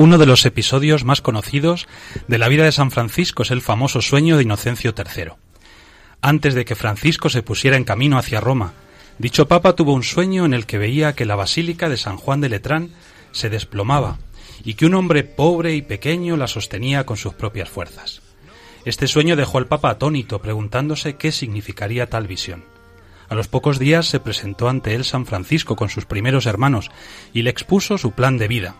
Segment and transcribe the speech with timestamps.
[0.00, 1.86] Uno de los episodios más conocidos
[2.26, 5.32] de la vida de San Francisco es el famoso sueño de Inocencio III.
[6.22, 8.72] Antes de que Francisco se pusiera en camino hacia Roma,
[9.18, 12.40] dicho papa tuvo un sueño en el que veía que la basílica de San Juan
[12.40, 12.92] de Letrán
[13.32, 14.16] se desplomaba
[14.64, 18.22] y que un hombre pobre y pequeño la sostenía con sus propias fuerzas.
[18.84, 22.64] Este sueño dejó al papa atónito, preguntándose qué significaría tal visión.
[23.28, 26.90] A los pocos días se presentó ante él San Francisco con sus primeros hermanos
[27.32, 28.74] y le expuso su plan de vida,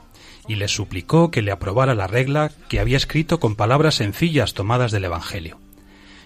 [0.48, 4.90] y le suplicó que le aprobara la regla que había escrito con palabras sencillas tomadas
[4.90, 5.58] del Evangelio.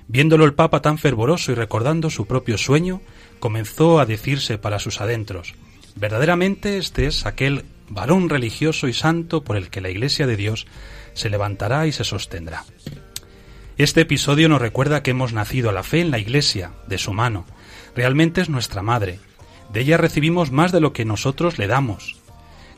[0.07, 3.01] Viéndolo el Papa tan fervoroso y recordando su propio sueño,
[3.41, 5.55] comenzó a decirse para sus adentros
[5.97, 10.67] Verdaderamente este es aquel varón religioso y santo por el que la Iglesia de Dios
[11.15, 12.65] se levantará y se sostendrá.
[13.77, 17.13] Este episodio nos recuerda que hemos nacido a la fe en la Iglesia, de su
[17.13, 17.45] mano.
[17.97, 19.19] Realmente es nuestra madre.
[19.73, 22.17] De ella recibimos más de lo que nosotros le damos.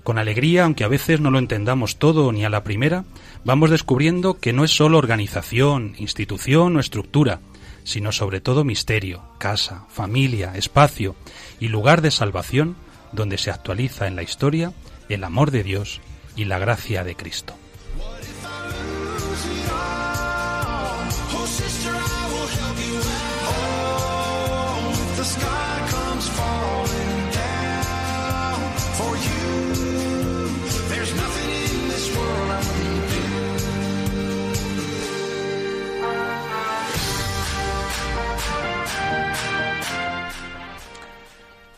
[0.05, 3.05] Con alegría, aunque a veces no lo entendamos todo ni a la primera,
[3.44, 7.41] vamos descubriendo que no es sólo organización, institución o estructura,
[7.84, 11.14] sino sobre todo misterio, casa, familia, espacio
[11.61, 12.74] y lugar de salvación
[13.12, 14.72] donde se actualiza en la historia
[15.11, 16.00] el amor de Dios
[16.36, 17.55] y la gracia de Cristo.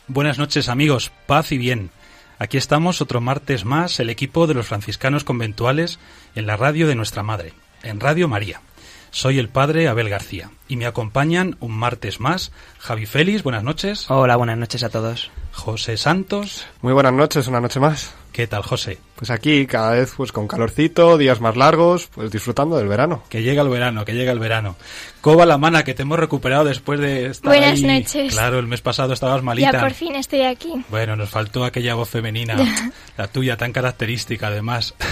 [0.09, 1.91] Buenas noches amigos, paz y bien.
[2.39, 5.99] Aquí estamos otro martes más, el equipo de los franciscanos conventuales
[6.35, 7.53] en la radio de nuestra madre,
[7.83, 8.63] en Radio María.
[9.11, 14.11] Soy el padre Abel García y me acompañan un martes más Javi Félix, buenas noches.
[14.11, 15.31] Hola, buenas noches a todos.
[15.53, 18.15] José Santos, Muy buenas noches, una noche más.
[18.33, 18.99] ¿qué tal José?
[19.19, 23.25] Pues aquí cada vez pues con calorcito, días más largos, pues disfrutando del verano.
[23.29, 24.77] Que llega el verano, que llega el verano.
[25.21, 27.83] Coba la mana que te hemos recuperado después de estar Buenas ahí.
[27.83, 28.33] noches.
[28.33, 29.73] Claro, el mes pasado estabas malita.
[29.73, 30.84] Ya por fin estoy aquí.
[30.89, 32.55] Bueno, nos faltó aquella voz femenina,
[33.17, 34.95] la tuya tan característica además.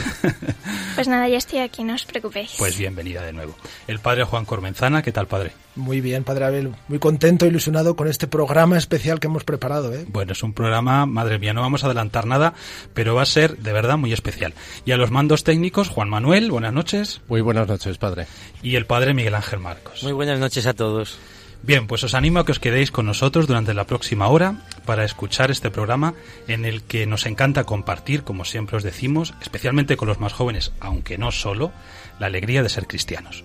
[0.97, 2.55] Pues nada, ya estoy aquí, no os preocupéis.
[2.57, 3.55] Pues bienvenida de nuevo.
[3.87, 5.53] El padre Juan Cormenzana, ¿qué tal padre?
[5.75, 6.75] Muy bien, Padre Abel.
[6.89, 9.93] Muy contento, ilusionado con este programa especial que hemos preparado.
[9.93, 10.07] ¿eh?
[10.09, 12.55] Bueno, es un programa, madre mía, no vamos a adelantar nada,
[12.95, 14.55] pero va a ser de verdad muy especial.
[14.85, 18.27] Y a los mandos técnicos, Juan Manuel, buenas noches, Muy buenas noches, padre.
[18.63, 20.03] y el padre Miguel Ángel Marcos.
[20.03, 21.19] Muy buenas noches a todos.
[21.63, 25.05] Bien, pues os animo a que os quedéis con nosotros durante la próxima hora para
[25.05, 26.15] escuchar este programa
[26.47, 30.73] en el que nos encanta compartir, como siempre os decimos, especialmente con los más jóvenes,
[30.81, 31.73] aunque no solo,
[32.19, 33.45] la alegría de ser cristianos.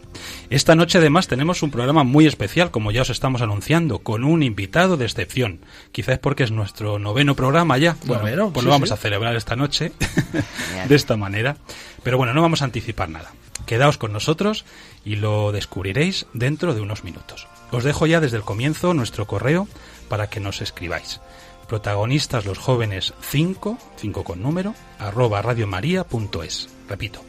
[0.50, 4.44] Esta noche además tenemos un programa muy especial, como ya os estamos anunciando, con un
[4.44, 5.62] invitado de excepción.
[5.92, 7.98] Quizás porque es nuestro noveno programa ya.
[8.06, 8.94] Bueno, pues sí, lo vamos sí.
[8.94, 9.92] a celebrar esta noche
[10.88, 11.58] de esta manera.
[12.04, 13.34] Pero bueno, no vamos a anticipar nada.
[13.66, 14.66] Quedaos con nosotros
[15.06, 17.48] y lo descubriréis dentro de unos minutos.
[17.72, 19.68] Os dejo ya desde el comienzo nuestro correo
[20.10, 21.22] para que nos escribáis.
[21.68, 26.70] Protagonistas los jóvenes 5, 5 con número, arroba radiomaria.es.
[26.90, 27.22] Repito,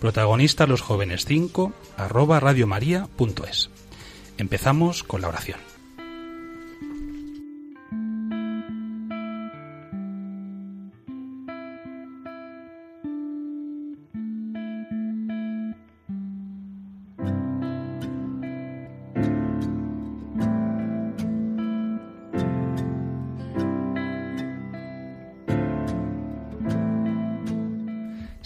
[0.00, 3.70] protagonistas los jóvenes 5, arroba radiomaria.es.
[4.38, 5.69] Empezamos con la oración.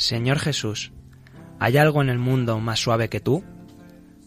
[0.05, 0.93] Señor Jesús,
[1.59, 3.43] ¿hay algo en el mundo más suave que tú?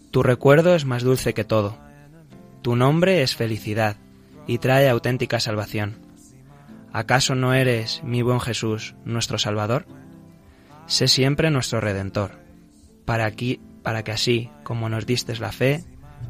[0.10, 1.78] Tu recuerdo es más dulce que todo.
[2.64, 3.98] Tu nombre es felicidad
[4.48, 6.00] y trae auténtica salvación.
[6.92, 9.86] ¿Acaso no eres, mi buen Jesús, nuestro Salvador?
[10.88, 12.40] Sé siempre nuestro Redentor,
[13.06, 15.84] para, aquí, para que así como nos distes la fe,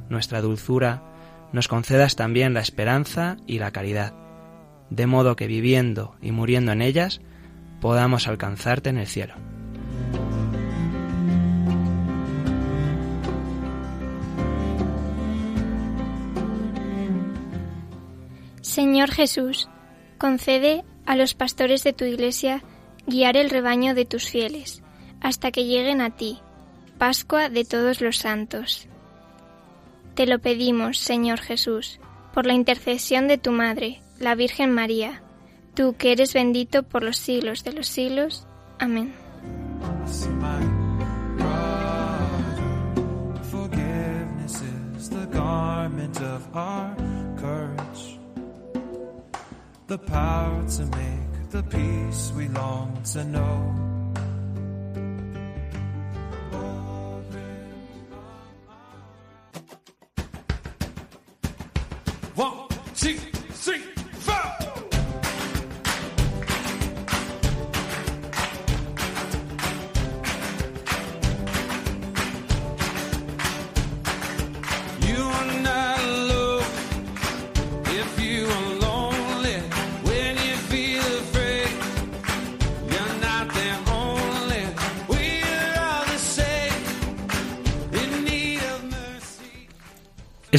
[0.09, 1.03] nuestra dulzura,
[1.53, 4.13] nos concedas también la esperanza y la caridad,
[4.89, 7.21] de modo que viviendo y muriendo en ellas,
[7.79, 9.35] podamos alcanzarte en el cielo.
[18.61, 19.69] Señor Jesús,
[20.17, 22.63] concede a los pastores de tu iglesia
[23.07, 24.83] guiar el rebaño de tus fieles,
[25.21, 26.39] hasta que lleguen a ti,
[26.97, 28.87] Pascua de todos los santos.
[30.15, 31.99] Te lo pedimos, Señor Jesús,
[32.33, 35.21] por la intercesión de tu Madre, la Virgen María,
[35.77, 38.47] tú que eres bendito por los siglos de los siglos.
[38.79, 39.13] Amén.
[49.87, 53.96] The power to make the peace we long to know.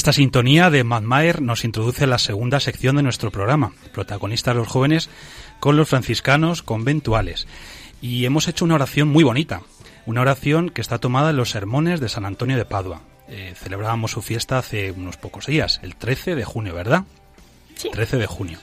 [0.09, 4.57] Esta sintonía de Mad Mayer nos introduce a la segunda sección de nuestro programa, protagonistas
[4.57, 5.11] los jóvenes
[5.61, 7.47] con los franciscanos conventuales.
[8.01, 9.61] Y hemos hecho una oración muy bonita,
[10.07, 13.03] una oración que está tomada en los sermones de San Antonio de Padua.
[13.29, 17.05] Eh, celebrábamos su fiesta hace unos pocos días, el 13 de junio, ¿verdad?
[17.75, 17.91] Sí.
[17.91, 18.59] 13 de junio.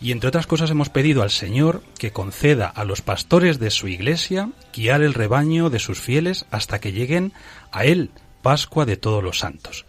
[0.00, 3.86] Y entre otras cosas hemos pedido al Señor que conceda a los pastores de su
[3.86, 7.34] iglesia guiar el rebaño de sus fieles hasta que lleguen
[7.70, 9.84] a Él, Pascua de todos los santos.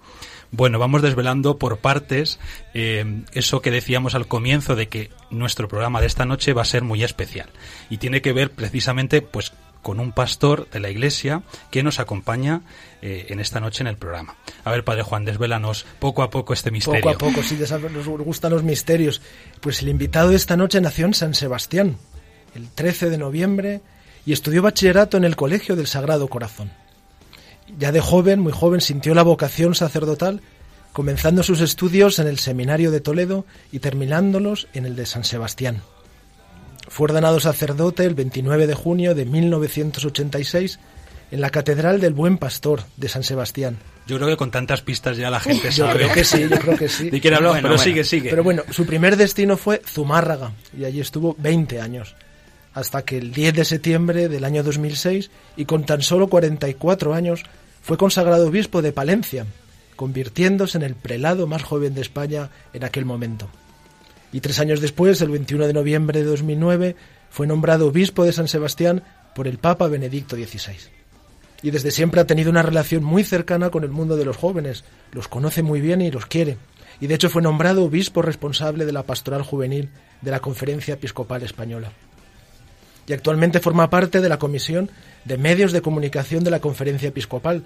[0.56, 2.40] Bueno, vamos desvelando por partes
[2.74, 6.66] eh, eso que decíamos al comienzo de que nuestro programa de esta noche va a
[6.66, 7.50] ser muy especial
[7.90, 12.62] y tiene que ver precisamente pues con un pastor de la iglesia que nos acompaña
[13.02, 14.38] eh, en esta noche en el programa.
[14.64, 17.02] A ver, Padre Juan, desvélanos poco a poco este misterio.
[17.02, 19.22] Poco a poco, sí, nos gustan los misterios.
[19.60, 21.98] Pues el invitado de esta noche nació en San Sebastián,
[22.56, 23.82] el 13 de noviembre,
[24.26, 26.72] y estudió bachillerato en el Colegio del Sagrado Corazón.
[27.80, 30.42] Ya de joven, muy joven, sintió la vocación sacerdotal,
[30.94, 35.82] comenzando sus estudios en el Seminario de Toledo y terminándolos en el de San Sebastián.
[36.88, 40.80] Fue ordenado sacerdote el 29 de junio de 1986
[41.32, 43.78] en la Catedral del Buen Pastor de San Sebastián.
[44.08, 46.60] Yo creo que con tantas pistas ya la gente Yo sabe creo que sí, yo
[46.60, 47.10] creo que sí.
[47.10, 47.84] de quién hablamos, Bueno, pero bueno.
[47.84, 48.30] sigue, sigue.
[48.30, 52.16] Pero bueno, su primer destino fue Zumárraga y allí estuvo 20 años,
[52.76, 57.44] hasta que el 10 de septiembre del año 2006 y con tan solo 44 años
[57.82, 59.46] fue consagrado obispo de Palencia,
[59.96, 63.48] convirtiéndose en el prelado más joven de España en aquel momento.
[64.34, 66.98] Y tres años después, el 21 de noviembre de 2009,
[67.30, 70.76] fue nombrado obispo de San Sebastián por el Papa Benedicto XVI.
[71.62, 74.84] Y desde siempre ha tenido una relación muy cercana con el mundo de los jóvenes,
[75.14, 76.58] los conoce muy bien y los quiere.
[77.00, 79.90] Y de hecho fue nombrado obispo responsable de la pastoral juvenil
[80.22, 81.94] de la Conferencia Episcopal Española.
[83.08, 84.90] Y actualmente forma parte de la Comisión
[85.26, 87.64] de Medios de Comunicación de la Conferencia Episcopal,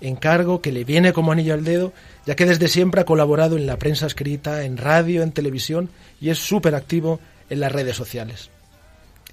[0.00, 1.92] encargo que le viene como anillo al dedo,
[2.26, 5.90] ya que desde siempre ha colaborado en la prensa escrita, en radio, en televisión
[6.20, 7.20] y es súper activo
[7.50, 8.50] en las redes sociales.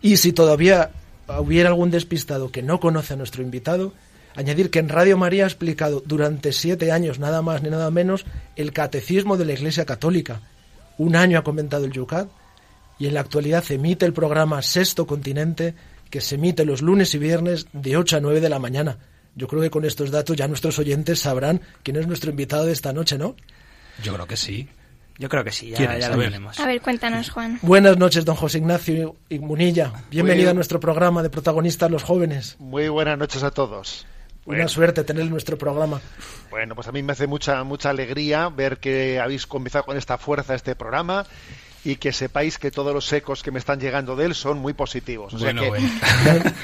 [0.02, 0.92] Y si todavía
[1.40, 3.94] hubiera algún despistado que no conoce a nuestro invitado,
[4.36, 8.25] añadir que en Radio María ha explicado durante siete años, nada más ni nada menos,
[8.56, 10.42] el catecismo de la Iglesia Católica.
[10.98, 12.28] Un año ha comentado el Yucat
[13.00, 15.74] y en la actualidad emite el programa Sexto Continente,
[16.10, 18.98] que se emite los lunes y viernes de 8 a 9 de la mañana.
[19.36, 22.72] Yo creo que con estos datos ya nuestros oyentes sabrán quién es nuestro invitado de
[22.72, 23.36] esta noche, ¿no?
[24.04, 24.70] Yo creo que sí.
[25.18, 26.28] Yo creo que sí, ya, ¿Quieres ya lo saber?
[26.28, 26.60] tenemos.
[26.60, 27.58] A ver, cuéntanos, Juan.
[27.62, 29.94] Buenas noches, don José Ignacio y Munilla.
[30.12, 32.58] Bienvenido Muy- a nuestro programa de protagonistas los jóvenes.
[32.60, 34.06] Muy buenas noches a todos.
[34.46, 36.02] Una Bueno, suerte tener en nuestro programa.
[36.52, 40.18] bueno, pues a mí me hace mucha mucha alegría ver que habéis comenzado con esta
[40.18, 41.25] fuerza este programa
[41.86, 44.74] y que sepáis que todos los ecos que me están llegando de él son muy
[44.74, 45.34] positivos.
[45.34, 45.88] O sea Bueno, que bueno.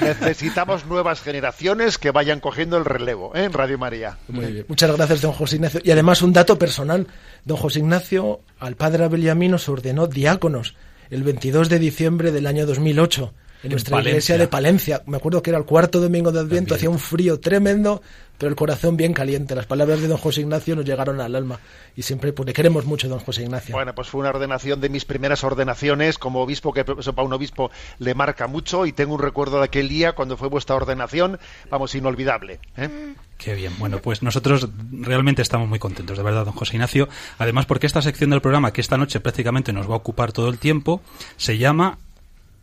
[0.00, 3.44] necesitamos nuevas generaciones que vayan cogiendo el relevo ¿eh?
[3.44, 4.18] en Radio María.
[4.26, 4.66] Muy bien.
[4.68, 5.80] Muchas gracias, don José Ignacio.
[5.84, 7.06] Y además un dato personal.
[7.44, 10.74] Don José Ignacio, al padre Abel y a mí nos ordenó diáconos
[11.10, 14.10] el 22 de diciembre del año 2008 en, nuestra Palencia.
[14.10, 15.02] iglesia de Palencia.
[15.06, 18.02] Me acuerdo que era el cuarto domingo de Adviento, hacía un frío tremendo,
[18.38, 19.54] pero el corazón bien caliente.
[19.54, 21.60] Las palabras de don José Ignacio nos llegaron al alma
[21.94, 23.72] y siempre pues, le queremos mucho, don José Ignacio.
[23.72, 27.32] Bueno, pues fue una ordenación de mis primeras ordenaciones como obispo, que eso para un
[27.32, 31.38] obispo le marca mucho y tengo un recuerdo de aquel día cuando fue vuestra ordenación,
[31.70, 32.58] vamos, inolvidable.
[32.76, 33.14] ¿eh?
[33.38, 33.74] Qué bien.
[33.78, 37.08] Bueno, pues nosotros realmente estamos muy contentos, de verdad, don José Ignacio.
[37.38, 40.48] Además, porque esta sección del programa, que esta noche prácticamente nos va a ocupar todo
[40.48, 41.00] el tiempo,
[41.36, 41.98] se llama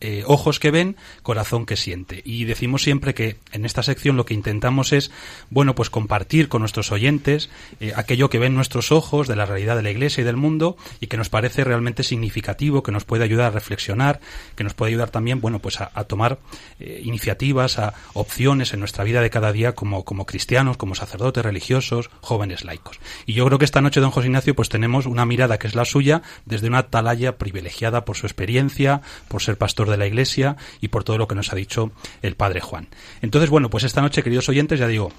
[0.00, 2.22] eh, ojos que ven, corazón que siente.
[2.24, 5.10] Y decimos siempre que en esta sección lo que intentamos es,
[5.50, 9.76] bueno, pues compartir con nuestros oyentes eh, aquello que ven nuestros ojos de la realidad
[9.76, 13.24] de la Iglesia y del mundo y que nos parece realmente significativo, que nos puede
[13.24, 14.20] ayudar a reflexionar,
[14.56, 16.38] que nos puede ayudar también, bueno, pues a, tomar
[16.78, 21.44] eh, iniciativas, a opciones en nuestra vida de cada día como, como cristianos, como sacerdotes
[21.44, 23.00] religiosos, jóvenes laicos.
[23.26, 25.74] Y yo creo que esta noche, don José Ignacio, pues tenemos una mirada que es
[25.74, 30.56] la suya desde una atalaya privilegiada por su experiencia, por ser pastor de la Iglesia
[30.80, 31.92] y por todo lo que nos ha dicho
[32.22, 32.88] el Padre Juan.
[33.22, 35.12] Entonces, bueno, pues esta noche, queridos oyentes, ya digo,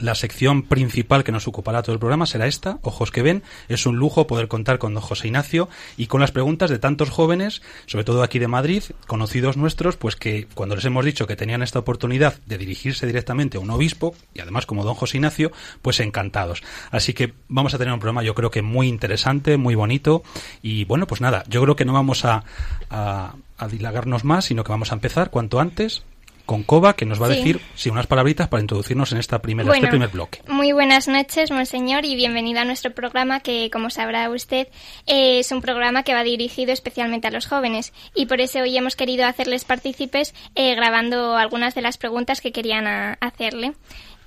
[0.00, 3.42] la sección principal que nos ocupará todo el programa será esta, Ojos que ven.
[3.68, 7.10] Es un lujo poder contar con don José Ignacio y con las preguntas de tantos
[7.10, 11.36] jóvenes, sobre todo aquí de Madrid, conocidos nuestros, pues que cuando les hemos dicho que
[11.36, 15.52] tenían esta oportunidad de dirigirse directamente a un obispo, y además como don José Ignacio,
[15.82, 16.62] pues encantados.
[16.90, 20.22] Así que vamos a tener un programa yo creo que muy interesante, muy bonito.
[20.62, 22.44] Y bueno, pues nada, yo creo que no vamos a,
[22.88, 26.02] a, a dilagarnos más, sino que vamos a empezar cuanto antes
[26.50, 29.72] con Coba, que nos va a decir sí, unas palabritas para introducirnos en esta primera,
[29.72, 30.42] este primer bloque.
[30.48, 34.66] Muy buenas noches, monseñor, y bienvenido a nuestro programa que, como sabrá usted,
[35.06, 37.92] es un programa que va dirigido especialmente a los jóvenes.
[38.16, 42.50] Y por eso hoy hemos querido hacerles partícipes eh, grabando algunas de las preguntas que
[42.50, 43.74] querían hacerle.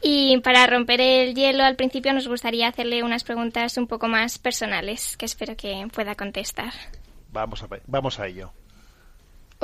[0.01, 4.39] Y para romper el hielo, al principio nos gustaría hacerle unas preguntas un poco más
[4.39, 6.71] personales, que espero que pueda contestar.
[7.33, 8.53] Vamos a, vamos a ello.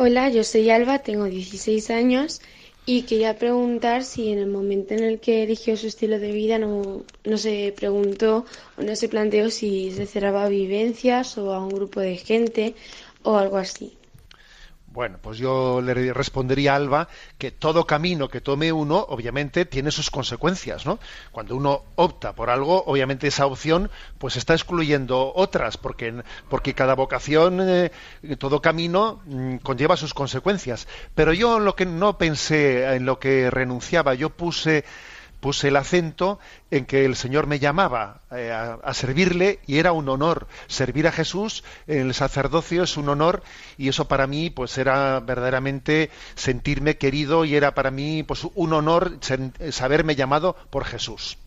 [0.02, 2.40] Hola, yo soy Alba, tengo 16 años
[2.86, 6.58] y quería preguntar si en el momento en el que eligió su estilo de vida
[6.58, 8.46] no, no se preguntó
[8.78, 12.76] o no se planteó si se cerraba a vivencias o a un grupo de gente
[13.24, 13.99] o algo así.
[14.92, 19.92] Bueno, pues yo le respondería a Alba que todo camino que tome uno, obviamente, tiene
[19.92, 21.00] sus consecuencias, ¿no?
[21.32, 26.96] Cuando uno opta por algo, obviamente esa opción, pues está excluyendo otras, porque, porque cada
[26.96, 27.92] vocación, eh,
[28.40, 30.88] todo camino mm, conlleva sus consecuencias.
[31.14, 34.86] Pero yo lo que no pensé en lo que renunciaba, yo puse
[35.40, 36.40] puse el acento
[36.72, 40.48] en que el Señor me llamaba eh, a, servirle y era un honor.
[40.68, 43.44] Servir a Jesús en el sacerdocio es un honor
[43.78, 48.74] y eso para mí pues era verdaderamente sentirme querido y era para mí pues un
[48.74, 49.20] honor
[49.72, 51.38] saberme llamado por Jesús.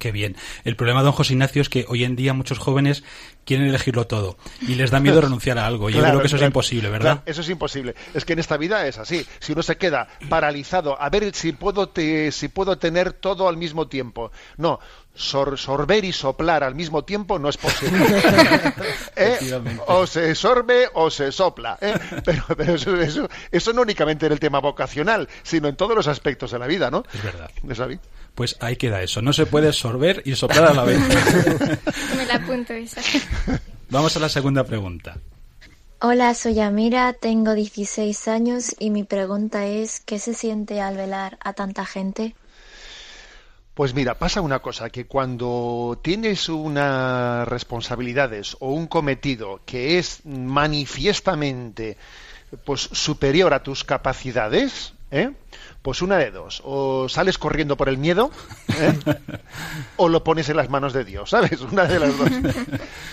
[0.00, 0.34] Qué bien.
[0.64, 3.04] El problema, don José Ignacio, es que hoy en día muchos jóvenes
[3.44, 5.90] quieren elegirlo todo y les da miedo renunciar a algo.
[5.90, 7.22] Y yo creo que eso es imposible, ¿verdad?
[7.26, 7.94] eso es imposible.
[8.14, 9.26] Es que en esta vida es así.
[9.40, 11.92] Si uno se queda paralizado, a ver si puedo,
[12.30, 14.32] si puedo tener todo al mismo tiempo.
[14.56, 14.80] No,
[15.14, 17.98] sorber y soplar al mismo tiempo no es posible.
[19.16, 19.38] ¿Eh?
[19.86, 21.78] O se sorbe o se sopla.
[21.80, 21.94] ¿eh?
[22.24, 26.58] Pero, eso, eso, no únicamente en el tema vocacional, sino en todos los aspectos de
[26.58, 27.04] la vida, ¿no?
[27.12, 27.50] Es verdad.
[28.34, 29.20] Pues ahí queda eso.
[29.22, 30.98] No se puede sorber y soplar a la vez.
[32.16, 33.00] Me la apunto esa.
[33.90, 35.16] Vamos a la segunda pregunta.
[36.02, 41.36] Hola, soy Amira, tengo 16 años y mi pregunta es, ¿qué se siente al velar
[41.42, 42.34] a tanta gente?
[43.80, 50.20] Pues mira, pasa una cosa, que cuando tienes unas responsabilidades o un cometido que es
[50.26, 51.96] manifiestamente
[52.66, 55.32] pues superior a tus capacidades, ¿eh?
[55.82, 58.30] Pues una de dos, o sales corriendo por el miedo,
[58.68, 58.92] ¿eh?
[59.96, 61.58] o lo pones en las manos de Dios, ¿sabes?
[61.62, 62.28] Una de las dos.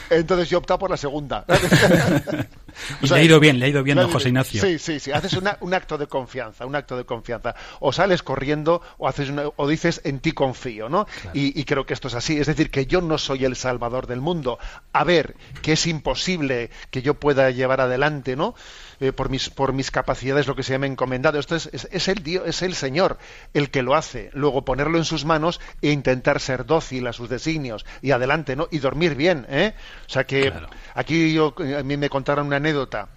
[0.09, 1.45] Entonces yo optado por la segunda.
[3.01, 4.61] le ha ido bien, le ha ido bien, don José Ignacio.
[4.61, 5.11] Sí, sí, sí.
[5.13, 7.55] Haces un acto de confianza, un acto de confianza.
[7.79, 11.07] O sales corriendo o haces o dices en ti confío, ¿no?
[11.33, 12.37] Y, y, creo que esto es así.
[12.37, 14.59] Es decir, que yo no soy el salvador del mundo.
[14.91, 18.55] A ver, que es imposible que yo pueda llevar adelante, ¿no?
[18.99, 21.37] Eh, por, mis, por mis capacidades, lo que se llama encomendado.
[21.37, 23.19] Esto es, es, el Dios, es el Señor
[23.53, 24.31] el que lo hace.
[24.33, 28.67] Luego ponerlo en sus manos e intentar ser dócil a sus designios y adelante, ¿no?
[28.71, 29.75] Y dormir bien, ¿eh?
[30.07, 30.51] O sea que
[30.95, 33.09] aquí yo, a mí me contaron una anécdota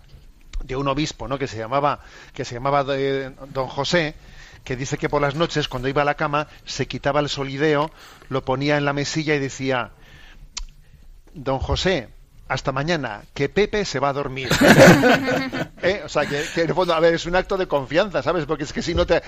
[0.63, 1.39] de un obispo, ¿no?
[1.39, 2.01] Que se llamaba,
[2.35, 4.15] que se llamaba eh, Don José,
[4.65, 7.91] que dice que por las noches, cuando iba a la cama, se quitaba el solideo,
[8.29, 9.93] lo ponía en la mesilla y decía,
[11.33, 12.11] Don José,
[12.51, 14.49] hasta mañana, que Pepe se va a dormir.
[15.83, 16.03] ¿Eh?
[16.05, 18.45] O sea, que, en el fondo, a ver, es un acto de confianza, ¿sabes?
[18.45, 19.23] Porque es que si no te,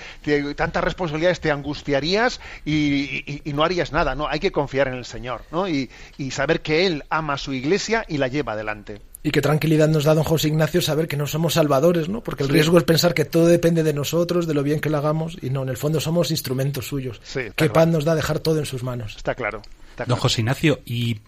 [0.56, 4.26] tantas responsabilidades te angustiarías y, no harías nada, ¿no?
[4.26, 5.68] Hay que confiar en el Señor, ¿no?
[5.68, 5.88] Y,
[6.32, 9.00] saber que Él ama a su iglesia y la lleva adelante.
[9.22, 12.22] Y qué tranquilidad nos da don José Ignacio saber que no somos salvadores, ¿no?
[12.22, 14.98] Porque el riesgo es pensar que todo depende de nosotros, de lo bien que lo
[14.98, 17.20] hagamos, y no, en el fondo somos instrumentos suyos.
[17.54, 19.14] qué paz nos da dejar todo en sus manos.
[19.16, 19.62] Está claro.
[20.06, 21.20] Don José Ignacio, y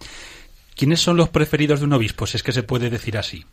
[0.75, 3.45] ¿Quiénes son los preferidos de un obispo, si es que se puede decir así?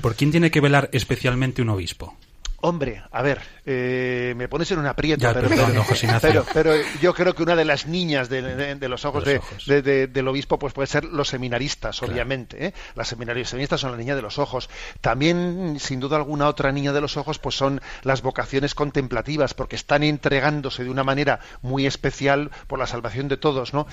[0.00, 2.16] ¿Por quién tiene que velar especialmente un obispo?
[2.60, 5.84] Hombre, a ver, eh, me pones en un aprieto, Ya, pero, Ignacio.
[6.20, 9.36] pero, pero yo creo que una de las niñas de, de- de los ojos, De
[9.36, 9.66] los ojos.
[9.66, 12.12] del obispo pues puede ser los seminaristas, Claro.
[12.12, 12.66] obviamente.
[12.66, 12.74] ¿eh?
[12.96, 14.68] Las seminaristas, seminaristas son la niña de los ojos.
[15.00, 19.76] También, sin duda alguna, otra niña de los ojos pues son las vocaciones contemplativas, porque
[19.76, 23.86] están entregándose de una manera muy especial por la salvación de todos, ¿no?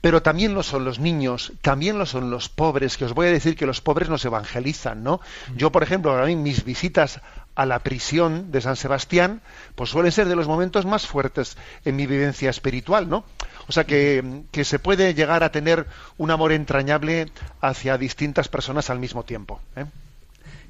[0.00, 3.30] Pero también lo son los niños, también lo son los pobres, que os voy a
[3.30, 5.20] decir que los pobres nos evangelizan, ¿no?
[5.54, 7.20] Yo, por ejemplo, a mí mis visitas
[7.58, 9.40] a la prisión de San Sebastián,
[9.74, 13.24] pues suelen ser de los momentos más fuertes en mi vivencia espiritual, ¿no?
[13.66, 15.84] O sea que, que se puede llegar a tener
[16.18, 17.26] un amor entrañable
[17.60, 19.60] hacia distintas personas al mismo tiempo.
[19.74, 19.86] ¿eh?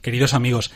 [0.03, 0.71] Queridos amigos,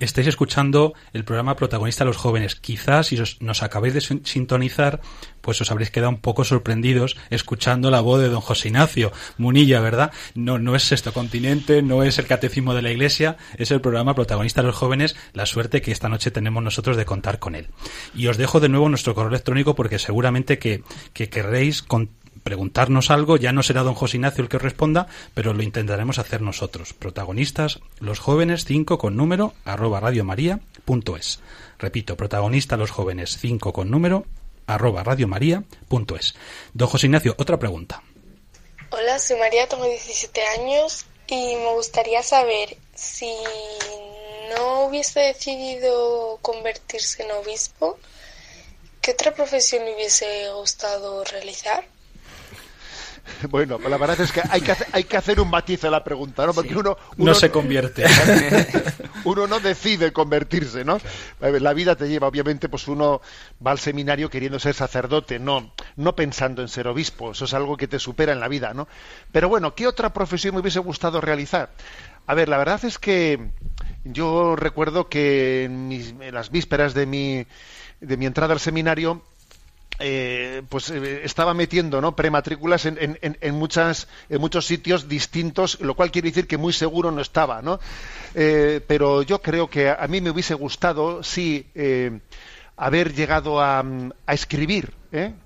[0.00, 2.54] estáis escuchando el programa Protagonista de los Jóvenes.
[2.54, 5.00] Quizás si os- nos acabáis de sin- sintonizar,
[5.40, 9.80] pues os habréis quedado un poco sorprendidos escuchando la voz de don José Ignacio Munilla,
[9.80, 10.12] ¿verdad?
[10.34, 14.14] No, no es Sexto Continente, no es el Catecismo de la Iglesia, es el programa
[14.14, 17.68] Protagonista de los Jóvenes, la suerte que esta noche tenemos nosotros de contar con él.
[18.14, 20.82] Y os dejo de nuevo nuestro correo electrónico porque seguramente que,
[21.12, 22.10] que querréis con-
[22.46, 26.42] preguntarnos algo, ya no será don José Ignacio el que responda, pero lo intentaremos hacer
[26.42, 26.92] nosotros.
[26.92, 31.40] Protagonistas, los jóvenes 5 con número, arroba radiomaria.es.
[31.76, 34.26] Repito, protagonistas, los jóvenes 5 con número,
[34.68, 36.36] arroba radiomaria.es.
[36.72, 38.04] Don José Ignacio, otra pregunta.
[38.90, 43.34] Hola, soy María, tengo 17 años y me gustaría saber si
[44.54, 47.98] no hubiese decidido convertirse en obispo,
[49.00, 51.95] ¿qué otra profesión hubiese gustado realizar?
[53.50, 55.90] Bueno, pues la verdad es que hay que hacer, hay que hacer un matiz a
[55.90, 56.54] la pregunta, ¿no?
[56.54, 58.04] Porque uno, No uno se convierte.
[59.24, 60.98] uno no decide convertirse, ¿no?
[61.40, 63.20] La vida te lleva, obviamente, pues uno
[63.64, 67.32] va al seminario queriendo ser sacerdote, no, no pensando en ser obispo.
[67.32, 68.88] Eso es algo que te supera en la vida, ¿no?
[69.32, 71.70] Pero bueno, ¿qué otra profesión me hubiese gustado realizar?
[72.26, 73.38] A ver, la verdad es que
[74.04, 77.46] yo recuerdo que en, mis- en las vísperas de mi,
[78.00, 79.22] de mi entrada al seminario,
[79.98, 85.80] eh, pues eh, estaba metiendo no prematrículas en, en- en- muchas en muchos sitios distintos
[85.80, 87.80] lo cual quiere decir que muy seguro no estaba no
[88.34, 91.66] Eh, pero yo creo que a mí me hubiese gustado sí
[92.76, 93.80] haber llegado a,
[94.26, 94.92] a escribir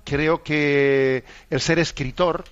[0.03, 2.43] creo que el ser escritor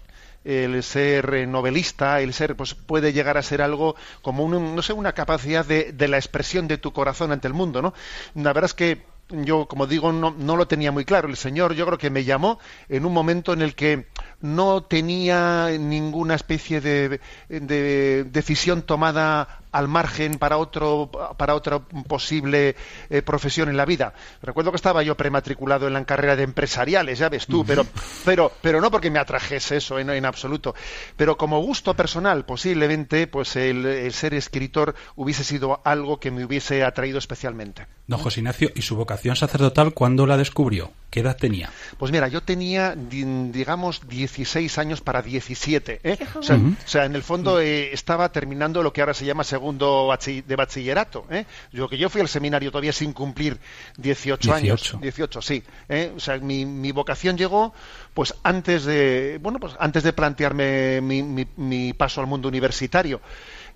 [0.46, 4.94] el ser novelista, el ser, pues puede llegar a ser algo como un, no sé,
[4.94, 7.94] una capacidad de, de la expresión de tu corazón ante el mundo, ¿no?
[8.36, 11.28] La verdad es que yo, como digo, no, no lo tenía muy claro.
[11.28, 14.08] El Señor, yo creo que me llamó en un momento en el que
[14.42, 22.76] no tenía ninguna especie de, de decisión tomada al margen para otro para otra posible
[23.10, 24.14] eh, profesión en la vida.
[24.42, 27.86] Recuerdo que estaba yo prematriculado en la carrera de empresariales, ya ves tú, pero
[28.26, 30.74] pero pero no porque me atrajese eso en, en absoluto,
[31.16, 36.44] pero como gusto personal, posiblemente pues el, el ser escritor hubiese sido algo que me
[36.46, 37.86] hubiese atraído especialmente.
[38.08, 40.92] Don José Ignacio, ¿y su vocación sacerdotal cuándo la descubrió?
[41.12, 41.70] ¿Qué edad tenía?
[41.98, 46.02] Pues mira, yo tenía, di- digamos, 16 años para 17.
[46.04, 46.18] ¿eh?
[46.42, 50.16] Sea, o sea, en el fondo eh, estaba terminando lo que ahora se llama segundo
[50.26, 51.26] de bachillerato.
[51.30, 51.46] ¿eh?
[51.72, 53.60] Yo que yo fui al seminario todavía sin cumplir
[53.98, 54.82] 18, años.
[54.82, 54.98] 18.
[55.02, 55.64] 18, sí.
[55.90, 56.14] ¿eh?
[56.16, 57.74] O sea, mi, mi vocación llegó
[58.14, 63.22] pues antes de, bueno, pues antes de plantearme mi, mi- mi paso al mundo universitario.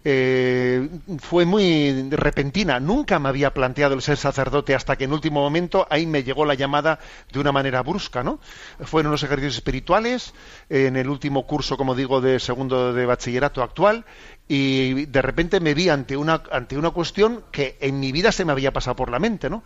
[0.06, 0.90] Eh,
[1.20, 2.80] fue muy repentina.
[2.80, 6.46] Nunca me había planteado el ser sacerdote hasta que en último momento ahí me llegó
[6.46, 7.00] la llamada
[7.32, 8.40] de una manera brusca, ¿no?
[8.82, 10.34] Fueron unos ejercicios espirituales
[10.70, 14.06] en el último curso, como digo, de segundo de bachillerato actual
[14.48, 18.44] y de repente me vi ante una ante una cuestión que en mi vida se
[18.44, 19.64] me había pasado por la mente, ¿no?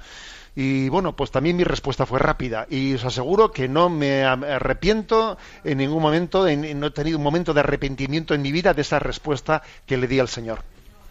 [0.59, 5.37] Y bueno, pues también mi respuesta fue rápida y os aseguro que no me arrepiento
[5.63, 8.73] en ningún momento, en- en- no he tenido un momento de arrepentimiento en mi vida
[8.73, 10.63] de esa respuesta que le di al Señor.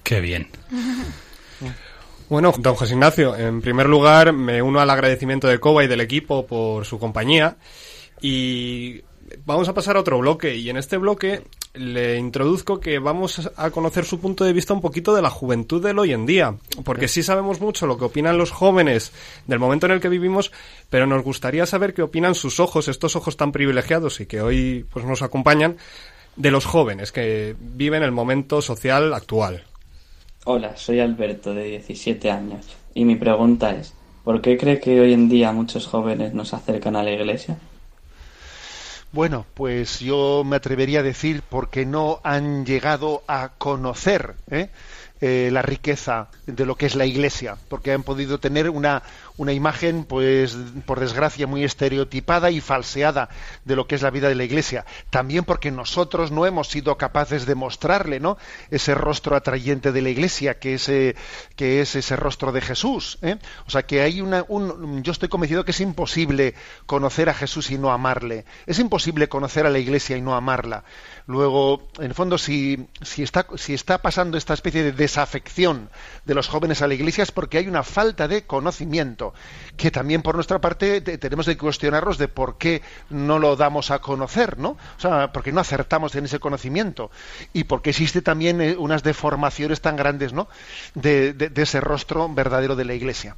[0.03, 0.49] Qué bien.
[2.29, 6.01] Bueno, don José Ignacio, en primer lugar me uno al agradecimiento de Coba y del
[6.01, 7.57] equipo por su compañía
[8.21, 9.01] y
[9.45, 11.45] vamos a pasar a otro bloque y en este bloque
[11.77, 15.83] le introduzco que vamos a conocer su punto de vista un poquito de la juventud
[15.83, 19.13] del hoy en día, porque sí sabemos mucho lo que opinan los jóvenes
[19.47, 20.53] del momento en el que vivimos,
[20.91, 24.87] pero nos gustaría saber qué opinan sus ojos, estos ojos tan privilegiados y que hoy
[24.91, 25.77] pues nos acompañan
[26.37, 29.65] de los jóvenes que viven el momento social actual.
[30.45, 35.13] Hola, soy Alberto, de 17 años, y mi pregunta es, ¿por qué cree que hoy
[35.13, 37.59] en día muchos jóvenes no se acercan a la iglesia?
[39.17, 44.69] Bueno, pues yo me atrevería a decir porque no han llegado a conocer ¿eh?
[45.23, 49.03] eh, la riqueza de lo que es la Iglesia, porque han podido tener una,
[49.37, 53.29] una imagen, pues, por desgracia, muy estereotipada y falseada
[53.65, 54.85] de lo que es la vida de la Iglesia.
[55.11, 58.39] También porque nosotros no hemos sido capaces de mostrarle, ¿no?
[58.71, 63.19] Ese rostro atrayente de la Iglesia, que es, que es ese rostro de Jesús.
[63.23, 63.37] ¿eh?
[63.67, 66.55] O sea, que hay una, un, yo estoy convencido que es imposible
[66.87, 68.45] conocer a Jesús y no amarle.
[68.67, 70.85] Es imposible conocer a la Iglesia y no amarla.
[71.27, 75.91] Luego, en el fondo, si, si, está, si está pasando esta especie de desafección
[76.25, 79.26] de los jóvenes a la Iglesia es porque hay una falta de conocimiento,
[79.77, 84.01] que también por nuestra parte tenemos que cuestionarnos de por qué no lo damos a
[84.01, 84.71] conocer, ¿no?
[84.71, 87.11] O sea, porque no acertamos en ese conocimiento
[87.53, 90.49] y porque existe también eh, unas deformaciones tan grandes, ¿no?
[90.95, 93.37] de ese rostro verdadero de la Iglesia.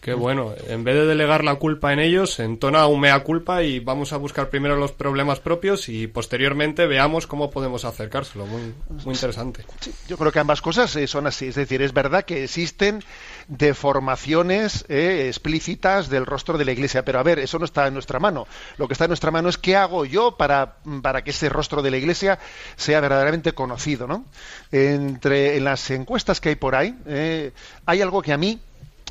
[0.00, 0.54] Qué bueno.
[0.68, 4.16] En vez de delegar la culpa en ellos, entona un mea culpa y vamos a
[4.16, 8.46] buscar primero los problemas propios y posteriormente veamos cómo podemos acercárselo.
[8.46, 9.64] Muy, muy interesante.
[10.06, 11.48] yo creo que ambas cosas eh, son así.
[11.48, 13.02] Es decir, es verdad que existen
[13.48, 17.94] deformaciones eh, explícitas del rostro de la Iglesia, pero a ver, eso no está en
[17.94, 18.46] nuestra mano.
[18.76, 21.82] Lo que está en nuestra mano es qué hago yo para, para que ese rostro
[21.82, 22.38] de la Iglesia
[22.76, 24.06] sea verdaderamente conocido.
[24.06, 24.24] ¿no?
[24.70, 27.52] Entre en las encuestas que hay por ahí, eh,
[27.86, 28.60] hay algo que a mí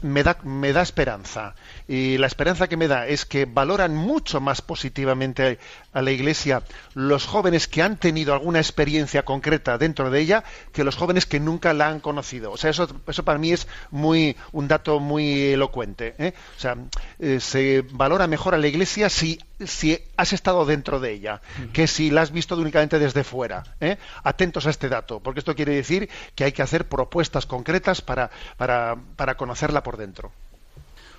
[0.03, 1.55] me da, me da esperanza.
[1.87, 5.59] Y la esperanza que me da es que valoran mucho más positivamente
[5.93, 10.83] a la Iglesia los jóvenes que han tenido alguna experiencia concreta dentro de ella que
[10.83, 12.51] los jóvenes que nunca la han conocido.
[12.51, 16.15] O sea, eso, eso para mí es muy un dato muy elocuente.
[16.17, 16.33] ¿eh?
[16.57, 16.77] O sea,
[17.19, 21.41] eh, se valora mejor a la Iglesia si, si has estado dentro de ella
[21.73, 23.63] que si la has visto únicamente desde fuera.
[23.79, 23.97] ¿eh?
[24.23, 28.29] Atentos a este dato, porque esto quiere decir que hay que hacer propuestas concretas para,
[28.57, 30.31] para, para conocerla por dentro.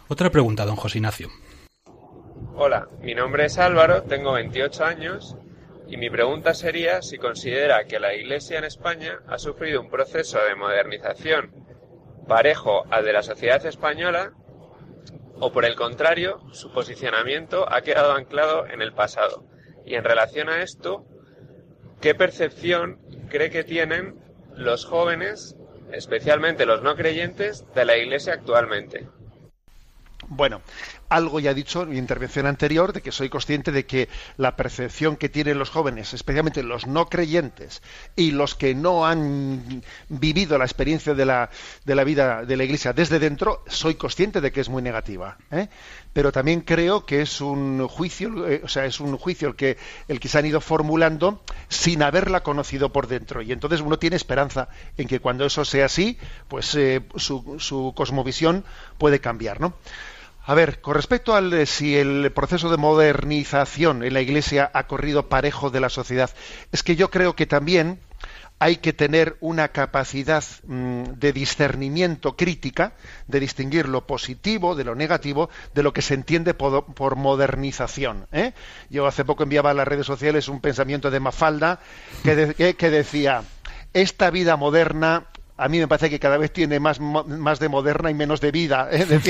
[0.09, 1.29] Otra pregunta, don José Ignacio.
[2.55, 5.37] Hola, mi nombre es Álvaro, tengo 28 años
[5.89, 10.39] y mi pregunta sería si considera que la Iglesia en España ha sufrido un proceso
[10.39, 11.51] de modernización
[12.27, 14.33] parejo al de la sociedad española
[15.41, 19.45] o por el contrario, su posicionamiento ha quedado anclado en el pasado.
[19.85, 21.07] Y en relación a esto,
[22.01, 22.99] ¿qué percepción
[23.29, 24.17] cree que tienen
[24.55, 25.57] los jóvenes,
[25.93, 29.09] especialmente los no creyentes, de la Iglesia actualmente?
[30.27, 30.61] Bueno,
[31.09, 34.57] algo ya he dicho en mi intervención anterior de que soy consciente de que la
[34.57, 37.83] percepción que tienen los jóvenes, especialmente los no creyentes
[38.17, 41.51] y los que no han vivido la experiencia de la,
[41.85, 45.39] de la vida de la Iglesia desde dentro, soy consciente de que es muy negativa.
[45.51, 45.69] ¿eh?
[46.13, 49.77] Pero también creo que es un juicio, eh, o sea, es un juicio el que,
[50.09, 53.43] el que se han ido formulando sin haberla conocido por dentro.
[53.43, 56.19] Y entonces uno tiene esperanza en que cuando eso sea así,
[56.49, 58.65] pues eh, su, su cosmovisión
[58.99, 59.75] puede cambiar, ¿no?
[60.49, 65.29] A ver, con respecto al si el proceso de modernización en la Iglesia ha corrido
[65.29, 66.31] parejo de la sociedad,
[66.73, 68.01] es que yo creo que también
[68.59, 72.95] hay que tener una capacidad mm, de discernimiento crítica,
[73.27, 78.27] de distinguir lo positivo de lo negativo, de lo que se entiende por, modernización.
[78.33, 78.55] ¿eh?
[78.89, 81.79] Yo hace poco enviaba a las redes sociales un pensamiento de Mafalda
[82.23, 83.43] que decía,
[83.93, 85.27] esta vida moderna
[85.59, 88.53] a mí me parece que cada vez tiene más, más de moderna y menos de
[88.53, 88.89] vida.
[88.93, 89.07] ¿eh?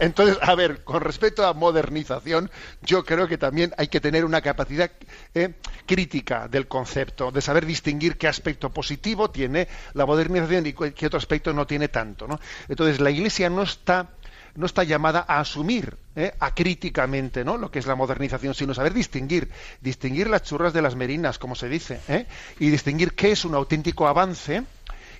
[0.00, 2.50] Entonces, a ver, con respecto a modernización,
[2.82, 4.90] yo creo que también hay que tener una capacidad
[5.34, 5.52] ¿eh?
[5.84, 11.18] crítica del concepto, de saber distinguir qué aspecto positivo tiene la modernización y qué otro
[11.18, 12.26] aspecto no tiene tanto.
[12.26, 12.40] ¿no?
[12.66, 14.08] Entonces, la Iglesia no está
[14.56, 16.32] no está llamada a asumir ¿eh?
[16.40, 17.58] acríticamente ¿no?
[17.58, 19.50] lo que es la modernización, sino saber distinguir,
[19.82, 22.26] distinguir las churras de las merinas, como se dice, ¿eh?
[22.58, 24.64] y distinguir qué es un auténtico avance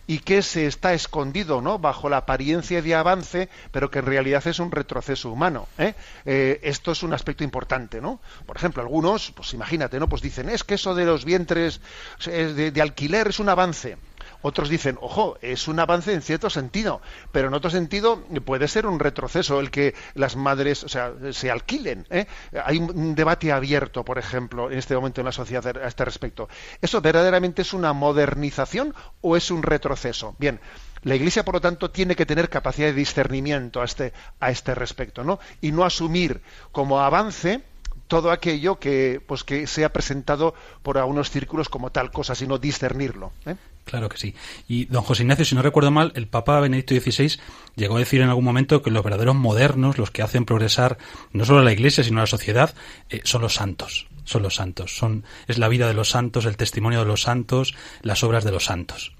[0.07, 1.79] y qué se está escondido ¿no?
[1.79, 5.69] bajo la apariencia de avance, pero que en realidad es un retroceso humano.
[5.79, 5.95] ¿eh?
[6.25, 8.01] Eh, esto es un aspecto importante.
[8.01, 8.21] ¿no?
[8.47, 10.09] Por ejemplo, algunos, pues imagínate, ¿no?
[10.09, 11.81] pues dicen, es que eso de los vientres
[12.25, 13.97] de alquiler es un avance.
[14.46, 17.00] Otros dicen, ojo, es un avance en cierto sentido,
[17.32, 21.50] pero en otro sentido puede ser un retroceso el que las madres o sea, se
[21.50, 22.06] alquilen.
[22.11, 22.26] ¿eh?
[22.64, 26.48] Hay un debate abierto, por ejemplo, en este momento en la sociedad a este respecto.
[26.80, 30.37] ¿Eso verdaderamente es una modernización o es un retroceso?
[30.38, 30.61] Bien,
[31.02, 34.76] la Iglesia, por lo tanto, tiene que tener capacidad de discernimiento a este, a este
[34.76, 35.40] respecto, ¿no?
[35.61, 37.64] Y no asumir como avance
[38.09, 43.33] todo aquello que, pues, que sea presentado por algunos círculos como tal cosa, sino discernirlo.
[43.47, 43.57] ¿eh?
[43.85, 44.35] Claro que sí.
[44.66, 47.38] Y don José Ignacio, si no recuerdo mal, el Papa Benedicto XVI
[47.77, 50.99] llegó a decir en algún momento que los verdaderos modernos, los que hacen progresar
[51.33, 52.75] no solo a la Iglesia, sino a la sociedad,
[53.11, 54.09] eh, son los santos.
[54.25, 54.97] Son los santos.
[54.97, 58.51] Son, es la vida de los santos, el testimonio de los santos, las obras de
[58.51, 59.12] los santos.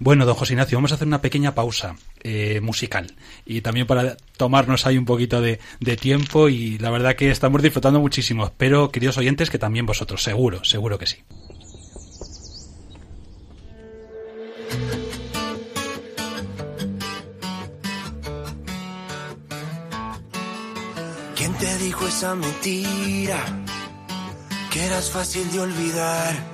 [0.00, 3.14] Bueno, don José Ignacio, vamos a hacer una pequeña pausa eh, musical
[3.46, 5.58] y también para tomarnos ahí un poquito de,
[5.96, 8.44] tiempo y la verdad que estamos disfrutando muchísimo.
[8.44, 11.18] Espero, queridos oyentes, que también vosotros, seguro, seguro que sí.
[21.36, 23.64] ¿Quién te dijo esa mentira?
[24.72, 26.53] Que eras fácil de olvidar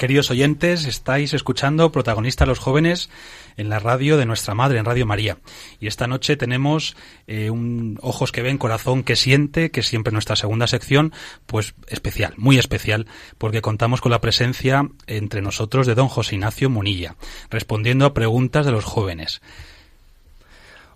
[0.00, 3.10] Queridos oyentes, estáis escuchando Protagonista los Jóvenes
[3.58, 5.36] en la radio de nuestra madre, en Radio María.
[5.78, 10.36] Y esta noche tenemos eh, un Ojos que ven, Corazón que siente, que siempre nuestra
[10.36, 11.12] segunda sección,
[11.44, 16.70] pues especial, muy especial, porque contamos con la presencia entre nosotros de don José Ignacio
[16.70, 17.16] Munilla,
[17.50, 19.42] respondiendo a preguntas de los jóvenes.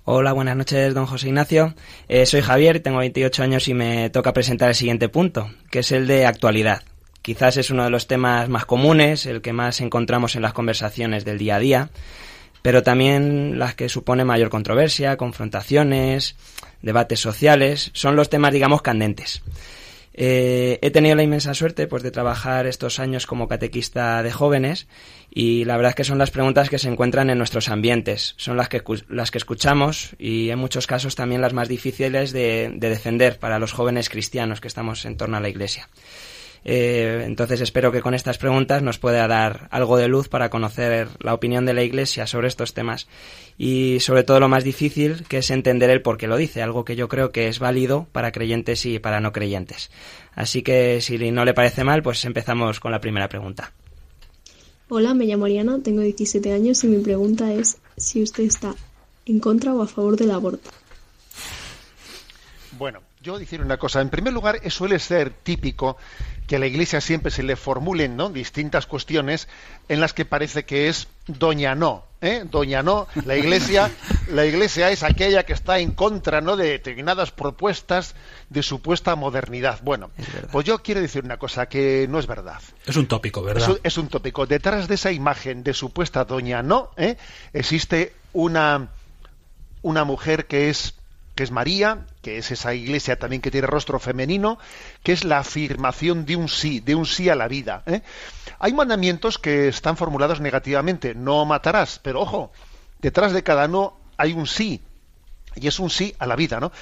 [0.05, 1.75] Hola, buenas noches, don José Ignacio.
[2.09, 5.93] Eh, soy Javier, tengo 28 años y me toca presentar el siguiente punto, que es
[5.93, 6.85] el de actualidad.
[7.25, 11.25] Quizás es uno de los temas más comunes, el que más encontramos en las conversaciones
[11.25, 11.91] del día a día,
[12.61, 16.37] pero también las que supone mayor controversia, confrontaciones,
[16.83, 19.43] debates sociales, son los temas, digamos, candentes.
[20.13, 24.87] Eh, he tenido la inmensa suerte pues, de trabajar estos años como catequista de jóvenes
[25.31, 28.59] y la verdad es que son las preguntas que se encuentran en nuestros ambientes, son
[28.59, 33.39] las que, las que escuchamos y en muchos casos también las más difíciles de defender
[33.39, 35.89] para los jóvenes cristianos que estamos en torno a la Iglesia.
[36.65, 41.09] Eh, entonces espero que con estas preguntas nos pueda dar algo de luz para conocer
[41.21, 43.07] la opinión de la Iglesia sobre estos temas
[43.59, 46.85] y sobre todo lo más difícil que es entender el por qué lo dice, algo
[46.85, 49.91] que yo creo que es válido para creyentes y para no creyentes.
[50.35, 53.73] Así que si no le parece mal, pues empezamos con la primera pregunta.
[54.89, 58.75] Hola, me llamo Ariana, tengo 17 años y mi pregunta es si usted está
[59.27, 60.71] en contra o a favor del aborto.
[62.79, 64.01] Bueno, yo decir una cosa.
[64.01, 65.97] En primer lugar, suele ser típico
[66.47, 68.31] que a la Iglesia siempre se le formulen ¿no?
[68.31, 69.49] distintas cuestiones
[69.89, 72.05] en las que parece que es doña no.
[72.21, 72.45] ¿eh?
[72.51, 73.07] Doña no.
[73.25, 73.91] La Iglesia,
[74.29, 76.57] la Iglesia es aquella que está en contra ¿no?
[76.57, 78.15] de determinadas propuestas
[78.51, 79.81] de supuesta modernidad.
[79.83, 80.11] Bueno,
[80.53, 82.61] pues yo quiero decir una cosa que no es verdad.
[82.87, 83.63] Es un tópico, ¿verdad?
[83.63, 84.47] Es un, es un tópico.
[84.47, 87.17] Detrás de esa imagen de supuesta doña no, ¿eh?
[87.53, 88.89] existe una,
[89.83, 90.95] una mujer que es
[91.35, 94.59] que es María, que es esa iglesia también que tiene rostro femenino,
[95.03, 97.83] que es la afirmación de un sí, de un sí a la vida.
[97.87, 98.03] ¿eh?
[98.59, 102.53] Hay mandamientos que están formulados negativamente, no matarás, pero ojo,
[103.01, 104.81] detrás de cada no hay un sí,
[105.57, 106.73] y es un sí a la vida, ¿no?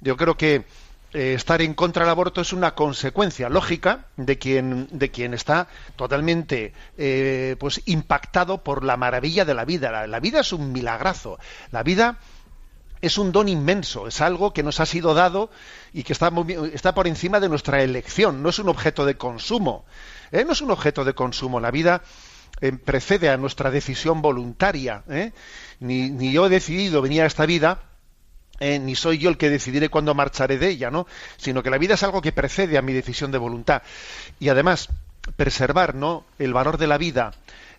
[0.00, 0.64] Yo creo que
[1.12, 5.66] eh, estar en contra del aborto es una consecuencia lógica de quien, de quien está
[5.96, 9.90] totalmente eh, pues impactado por la maravilla de la vida.
[9.90, 11.38] La, la vida es un milagrazo.
[11.72, 12.18] La vida
[13.02, 15.50] es un don inmenso, es algo que nos ha sido dado
[15.92, 16.30] y que está,
[16.72, 19.84] está por encima de nuestra elección, no es un objeto de consumo,
[20.32, 20.44] ¿eh?
[20.44, 22.02] no es un objeto de consumo, la vida
[22.60, 25.32] eh, precede a nuestra decisión voluntaria, ¿eh?
[25.80, 27.80] ni, ni, yo he decidido venir a esta vida,
[28.58, 31.06] eh, ni soy yo el que decidiré cuándo marcharé de ella, ¿no?
[31.38, 33.82] sino que la vida es algo que precede a mi decisión de voluntad.
[34.38, 34.90] Y además,
[35.36, 36.26] preservar ¿no?
[36.38, 37.32] el valor de la vida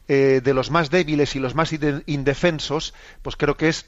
[0.07, 1.71] de los más débiles y los más
[2.05, 3.86] indefensos, pues creo que es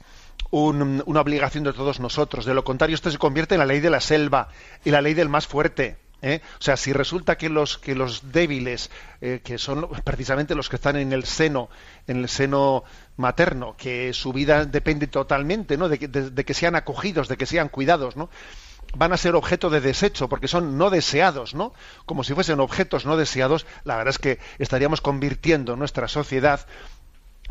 [0.50, 2.44] un, una obligación de todos nosotros.
[2.44, 4.48] De lo contrario, esto se convierte en la ley de la selva
[4.84, 5.96] y la ley del más fuerte.
[6.22, 6.40] ¿eh?
[6.58, 10.76] O sea, si resulta que los que los débiles, eh, que son precisamente los que
[10.76, 11.68] están en el seno,
[12.06, 12.84] en el seno
[13.16, 15.88] materno, que su vida depende totalmente, ¿no?
[15.88, 18.30] De que, de, de que sean acogidos, de que sean cuidados, ¿no?
[18.96, 21.72] van a ser objeto de desecho porque son no deseados, ¿no?
[22.06, 26.66] Como si fuesen objetos no deseados, la verdad es que estaríamos convirtiendo nuestra sociedad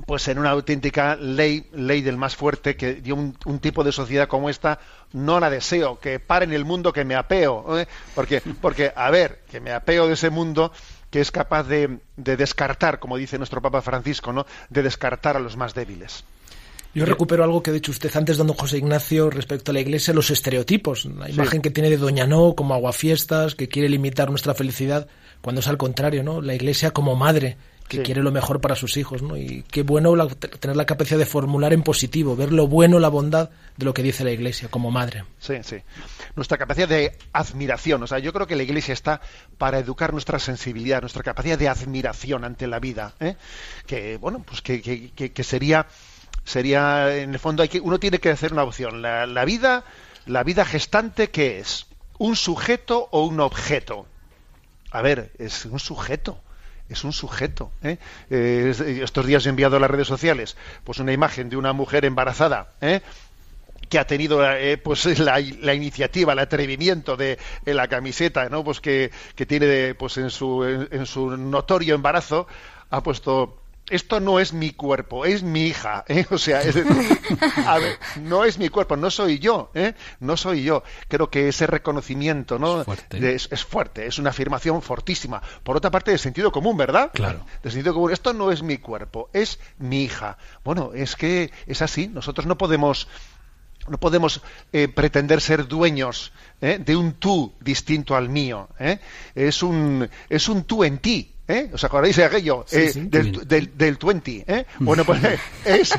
[0.06, 3.92] pues en una auténtica ley, ley del más fuerte, que yo un, un, tipo de
[3.92, 4.80] sociedad como esta
[5.14, 7.88] no la deseo, que pare en el mundo que me apeo, ¿eh?
[8.16, 10.72] porque, porque, a ver, que me apeo de ese mundo
[11.10, 14.48] que es capaz de, de, descartar, como dice nuestro Papa Francisco, ¿no?
[14.70, 16.24] de descartar a los más débiles.
[16.96, 20.14] Yo recupero algo que ha dicho usted antes, don José Ignacio, respecto a la iglesia,
[20.14, 21.06] los estereotipos.
[21.06, 25.08] La imagen que tiene de Doña No como aguafiestas, que quiere limitar nuestra felicidad,
[25.42, 26.40] cuando es al contrario, ¿no?
[26.40, 27.58] La iglesia como madre,
[27.94, 28.04] que Sí.
[28.04, 29.38] quiere lo mejor para sus hijos, ¿no?
[29.38, 33.10] Y qué bueno la- tener la capacidad de formular en positivo, ver lo bueno, la
[33.10, 35.24] bondad de lo que dice la iglesia como madre.
[35.40, 35.78] Sí, sí.
[36.36, 38.04] Nuestra capacidad de admiración.
[38.04, 39.22] O sea, yo creo que la Iglesia está
[39.58, 43.14] para educar nuestra sensibilidad, nuestra capacidad de admiración ante la vida.
[43.20, 43.36] ¿eh?
[43.86, 45.86] Que, bueno, pues que, que- que- que sería,
[46.44, 49.02] sería, en el fondo, hay que, uno tiene que hacer una opción.
[49.02, 49.84] La, la vida,
[50.26, 51.86] la vida gestante, ¿qué es?
[52.18, 54.06] ¿Un sujeto o un objeto?
[54.92, 56.40] A ver, es un sujeto.
[56.90, 57.72] Es un sujeto.
[57.84, 57.98] ¿eh?
[58.30, 61.74] Eh, es- estos días he enviado a las redes sociales pues una imagen de una
[61.74, 63.02] mujer embarazada ¿eh?
[63.90, 68.64] que ha tenido eh, pues la, iniciativa, el atrevimiento de la camiseta, ¿no?
[68.64, 72.48] Pues que, que tiene pues en su en su notorio embarazo
[72.90, 76.26] ha puesto esto no es mi cuerpo, es mi hija, ¿eh?
[76.32, 77.20] o sea, es decir,
[77.68, 79.94] a ver, no es mi cuerpo, no soy yo, ¿eh?
[80.20, 80.84] no soy yo.
[81.08, 82.82] Creo que ese reconocimiento, ¿no?
[82.82, 83.36] Es fuerte.
[83.36, 85.42] es fuerte, es una afirmación fortísima.
[85.64, 87.12] Por otra parte, de sentido común, ¿verdad?
[87.14, 87.46] Claro.
[87.62, 88.12] De sentido común.
[88.12, 90.38] Esto no es mi cuerpo, es mi hija.
[90.64, 92.08] Bueno, es que es así.
[92.08, 93.08] Nosotros no podemos
[93.88, 94.42] no podemos
[94.72, 96.80] eh, pretender ser dueños ¿eh?
[96.80, 98.70] de un tú distinto al mío.
[98.80, 99.00] ¿eh?
[99.36, 101.33] Es un es un tú en ti.
[101.54, 101.70] ¿Eh?
[101.74, 102.66] ¿Os acordáis de aquello?
[102.68, 103.02] Sí, Eh, sí.
[103.08, 104.44] del, del, del 20.
[104.48, 104.66] ¿eh?
[104.80, 105.94] Bueno, pues eh, es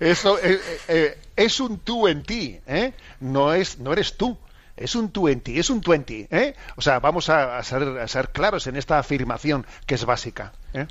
[0.00, 2.58] eso eh, eh, es un tú en ti.
[2.66, 2.92] ¿eh?
[3.20, 4.38] No es no eres tú.
[4.76, 6.26] Es un tú en ti, es un 20.
[6.32, 6.56] ¿eh?
[6.74, 10.52] O sea, vamos a, a ser, a ser claros en esta afirmación que es básica.
[10.72, 10.86] ¿eh?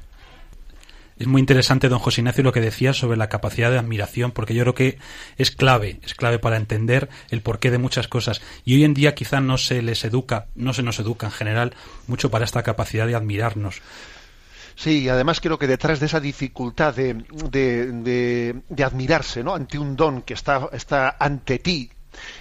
[1.17, 4.54] Es muy interesante, don José Ignacio, lo que decía sobre la capacidad de admiración, porque
[4.56, 4.97] yo creo que
[5.38, 8.41] es clave, es clave para entender el porqué de muchas cosas.
[8.65, 11.76] Y hoy en día quizá no se les educa, no se nos educa en general
[12.08, 13.82] mucho para esta capacidad de admirarnos.
[14.76, 17.13] Sí, y además creo que detrás de esa dificultad de,
[17.52, 19.54] de, de- de admirarse ¿no?
[19.54, 21.91] ante un don que está, está ante ti,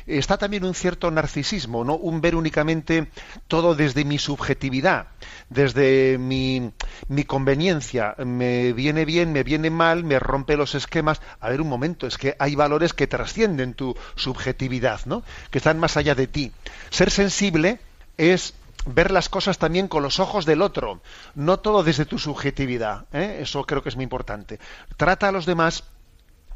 [0.07, 1.95] está también un cierto narcisismo, ¿no?
[1.95, 3.09] Un ver únicamente
[3.49, 5.09] todo desde mi subjetividad,
[5.49, 6.73] desde mi,
[7.09, 8.15] mi conveniencia.
[8.19, 11.21] Me viene bien, me viene mal, me rompe los esquemas.
[11.41, 15.23] A ver, un momento, es que hay valores que trascienden tu subjetividad, ¿no?
[15.51, 16.53] Que están más allá de ti.
[16.91, 17.81] Ser sensible
[18.17, 18.55] es
[18.87, 21.01] ver las cosas también con los ojos del otro,
[21.35, 23.07] no todo desde tu subjetividad.
[23.13, 23.39] ¿eh?
[23.41, 24.59] Eso creo que es muy importante.
[24.97, 25.85] Trata a los demás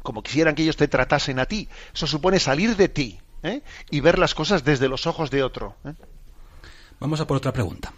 [0.03, 1.69] como quisieran que ellos te tratasen a ti.
[1.93, 3.61] Eso supone salir de ti ¿eh?
[3.89, 5.75] y ver las cosas desde los ojos de otro.
[5.85, 5.93] ¿eh?
[6.99, 7.93] Vamos a por otra pregunta.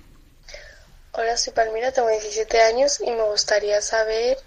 [1.13, 4.37] Hola, soy Palmira, tengo 17 años y me gustaría saber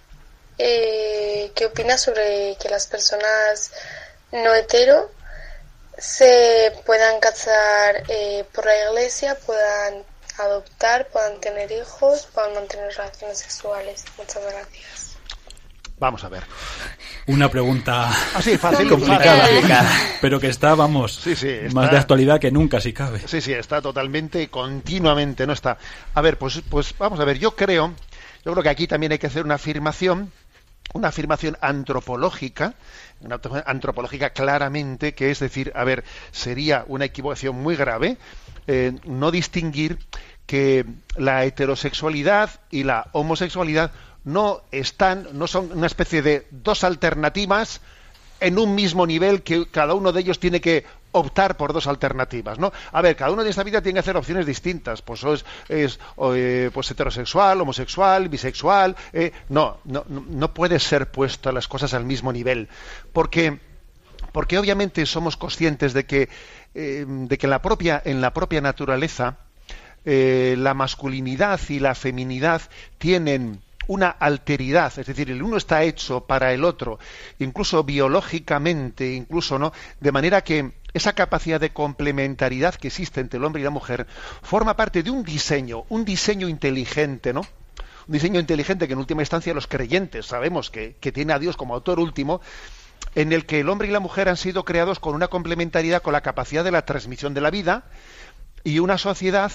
[0.58, 3.72] eh, qué opinas sobre que las personas
[4.30, 5.10] no hetero
[5.98, 10.04] se puedan casar eh, por la iglesia, puedan
[10.38, 14.04] adoptar, puedan tener hijos, puedan mantener relaciones sexuales.
[14.16, 15.11] Muchas gracias.
[16.02, 16.42] Vamos a ver.
[17.28, 19.46] Una pregunta Así, fácil, complicada,
[20.20, 23.20] pero que está, vamos, Sí, sí, está- más de actualidad que nunca, si cabe.
[23.24, 25.78] Sí, sí, está totalmente, continuamente, no está.
[26.14, 27.94] A ver, pues, pues vamos a ver, yo creo,
[28.44, 30.32] yo creo que aquí también hay que hacer una afirmación,
[30.92, 32.74] una afirmación antropológica,
[33.20, 38.16] una afirmación antropológica claramente, que es decir, a ver, sería una equivocación muy grave
[38.66, 40.00] eh, no distinguir
[40.46, 40.84] que
[41.16, 43.92] la heterosexualidad y la homosexualidad
[44.24, 47.80] no están, no son una especie de dos alternativas
[48.40, 52.58] en un mismo nivel que cada uno de ellos tiene que optar por dos alternativas,
[52.58, 52.72] ¿no?
[52.90, 56.00] A ver, cada uno de esta vida tiene que hacer opciones distintas, pues es, es
[56.34, 62.04] eh, pues heterosexual, homosexual, bisexual, eh, no, no, no puede ser puesto las cosas al
[62.04, 62.68] mismo nivel,
[63.12, 63.60] porque
[64.32, 66.28] porque obviamente somos conscientes de que
[66.74, 69.38] eh, de que en la propia en la propia naturaleza
[70.04, 72.62] la masculinidad y la feminidad
[72.98, 76.98] tienen una alteridad, es decir, el uno está hecho para el otro,
[77.38, 83.44] incluso biológicamente, incluso no, de manera que esa capacidad de complementariedad que existe entre el
[83.44, 84.06] hombre y la mujer
[84.40, 87.40] forma parte de un diseño, un diseño inteligente, ¿no?
[87.40, 91.74] Un diseño inteligente que en última instancia los creyentes sabemos que, tiene a Dios como
[91.74, 92.40] autor último,
[93.14, 96.14] en el que el hombre y la mujer han sido creados con una complementariedad, con
[96.14, 97.84] la capacidad de la transmisión de la vida,
[98.64, 99.52] y una sociedad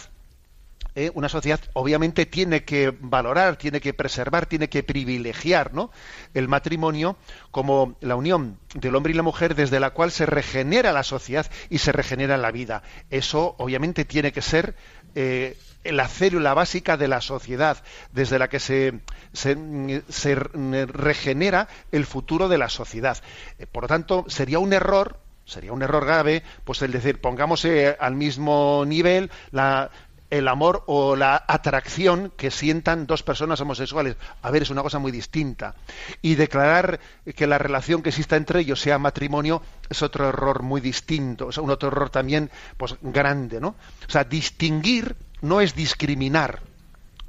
[0.99, 5.91] eh, una sociedad obviamente tiene que valorar, tiene que preservar, tiene que privilegiar ¿no?
[6.33, 7.17] el matrimonio
[7.51, 11.45] como la unión del hombre y la mujer desde la cual se regenera la sociedad
[11.69, 12.81] y se regenera la vida.
[13.11, 14.75] Eso obviamente tiene que ser
[15.13, 17.77] eh, la célula básica de la sociedad,
[18.11, 18.99] desde la que se,
[19.33, 23.19] se, regenera el futuro de la sociedad.
[23.59, 27.65] Eh, por lo tanto, sería un error sería un error grave pues el decir pongamos
[27.99, 29.91] al mismo nivel la
[30.29, 34.17] el amor o la atracción que sientan dos personas homosexuales.
[34.41, 35.75] A ver, es una cosa muy distinta.
[36.21, 36.99] Y declarar
[37.35, 41.57] que la relación que exista entre ellos sea matrimonio es otro error muy distinto, es
[41.57, 43.69] un otro error también pues grande, ¿no?
[44.07, 46.61] O sea, distinguir no es discriminar.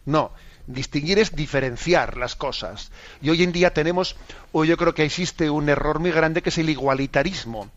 [0.04, 0.32] No,
[0.66, 2.90] distinguir es diferenciar las cosas.
[3.20, 4.16] Y hoy en día tenemos,
[4.52, 7.70] o yo creo que existe un error muy grande que es el igualitarismo.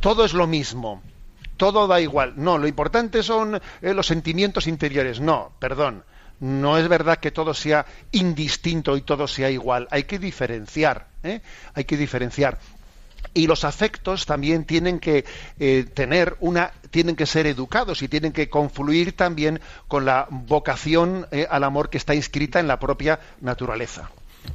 [0.00, 1.02] Todo es lo mismo
[1.62, 2.32] todo da igual.
[2.34, 5.20] No, lo importante son eh, los sentimientos interiores.
[5.20, 6.02] No, perdón.
[6.40, 9.86] No es verdad que todo sea indistinto y todo sea igual.
[9.92, 11.06] Hay que diferenciar.
[11.22, 11.40] ¿eh?
[11.74, 12.58] Hay que diferenciar.
[13.32, 15.24] Y los afectos también tienen que
[15.60, 21.28] eh, tener una, tienen que ser educados y tienen que confluir también con la vocación
[21.48, 24.10] al amor que está inscrita en la propia naturaleza.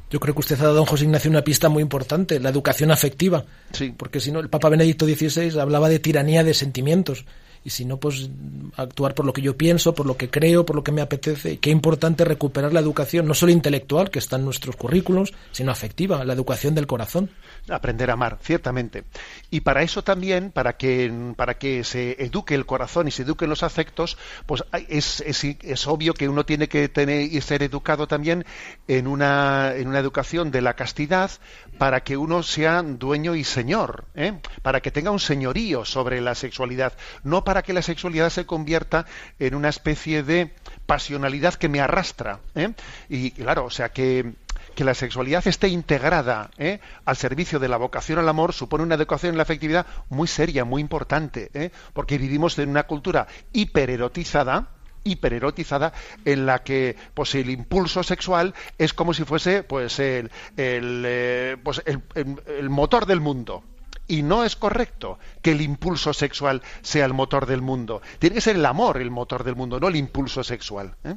[0.10, 2.92] Yo creo que usted ha dado, don José Ignacio, una pista muy importante, la educación
[2.92, 3.46] afectiva.
[3.72, 3.94] Sí.
[3.96, 7.26] Porque si no, el Papa Benedicto XVI hablaba de tiranía de sentimientos
[7.68, 8.30] y si no, pues
[8.78, 11.58] actuar por lo que yo pienso, por lo que creo, por lo que me apetece.
[11.58, 16.24] qué importante recuperar la educación, no solo intelectual, que está en nuestros currículos, sino afectiva,
[16.24, 17.30] la educación del corazón.
[17.70, 19.04] Aprender a amar, ciertamente.
[19.50, 23.50] Y para eso también, para que, para que se eduque el corazón y se eduquen
[23.50, 28.08] los afectos, pues es, es, es obvio que uno tiene que tener y ser educado
[28.08, 28.46] también
[28.88, 31.32] en una, en una educación de la castidad
[31.78, 34.34] para que uno sea dueño y señor, ¿eh?
[34.62, 36.94] para que tenga un señorío sobre la sexualidad,
[37.24, 39.06] no para que la sexualidad se convierta
[39.40, 40.52] en una especie de
[40.86, 42.40] pasionalidad que me arrastra.
[42.56, 42.74] ¿eh?
[43.10, 44.34] Y claro, o sea que
[44.78, 46.80] que la sexualidad esté integrada ¿eh?
[47.04, 50.66] al servicio de la vocación al amor supone una educación en la afectividad muy seria,
[50.66, 51.72] muy importante, ¿eh?
[51.94, 54.68] porque vivimos en una cultura hipererotizada,
[55.04, 55.94] hipererotizada
[56.26, 61.82] en la que pues el impulso sexual es como si fuese pues el, el, pues,
[62.14, 63.64] el motor del mundo
[64.08, 68.04] y no es correcto que el impulso sexual sea el motor del mundo.
[68.20, 70.96] Tiene que ser el amor el motor del mundo, no el impulso sexual.
[71.04, 71.16] ¿eh?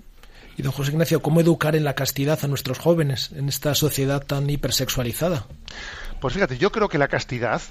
[0.61, 4.23] Y don José Ignacio, ¿cómo educar en la castidad a nuestros jóvenes en esta sociedad
[4.23, 5.47] tan hipersexualizada?
[6.21, 7.63] Pues fíjate, yo creo que la castidad,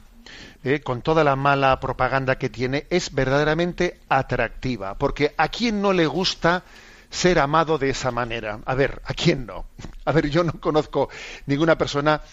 [0.64, 4.98] eh, con toda la mala propaganda que tiene, es verdaderamente atractiva.
[4.98, 6.64] Porque a quién no le gusta
[7.12, 8.60] ser amado de esa manera.
[8.66, 9.66] A ver, ¿a quién no?
[10.06, 11.10] A ver, yo no conozco
[11.46, 12.24] ninguna persona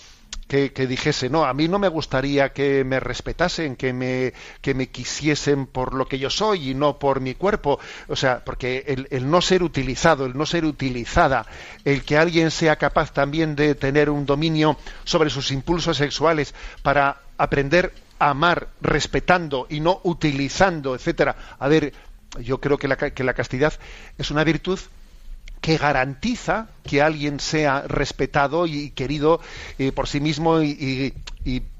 [0.46, 4.88] que, dijese, no, a mí no me gustaría que me respetasen, que me, que me
[4.88, 7.80] quisiesen por lo que yo soy y no por mi cuerpo.
[8.06, 11.46] O sea, porque el, el, no ser utilizado, el no ser utilizada,
[11.84, 17.22] el que alguien sea capaz también de tener un dominio sobre sus impulsos sexuales para
[17.38, 21.36] aprender a amar respetando y no utilizando, etcétera.
[21.58, 21.92] A ver,
[22.40, 23.74] yo creo que la, que la castidad
[24.16, 24.78] es una virtud
[25.60, 29.40] que garantiza que alguien sea respetado y querido
[29.78, 31.12] eh, por sí mismo y,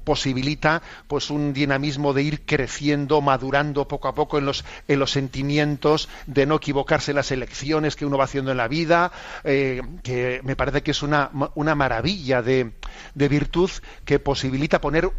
[0.05, 5.11] posibilita pues un dinamismo de ir creciendo, madurando poco a poco en los, en los
[5.11, 9.11] sentimientos, de no equivocarse en las elecciones que uno va haciendo en la vida,
[9.43, 12.71] eh, que me parece que es una, una maravilla de,
[13.15, 13.69] virtud
[14.05, 15.09] que posibilita poner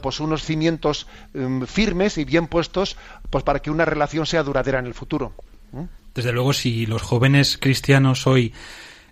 [0.00, 2.96] pues unos cimientos em, firmes y bien puestos
[3.30, 5.32] pues para que una relación sea duradera en el futuro.
[6.18, 8.52] Desde luego, si los jóvenes cristianos hoy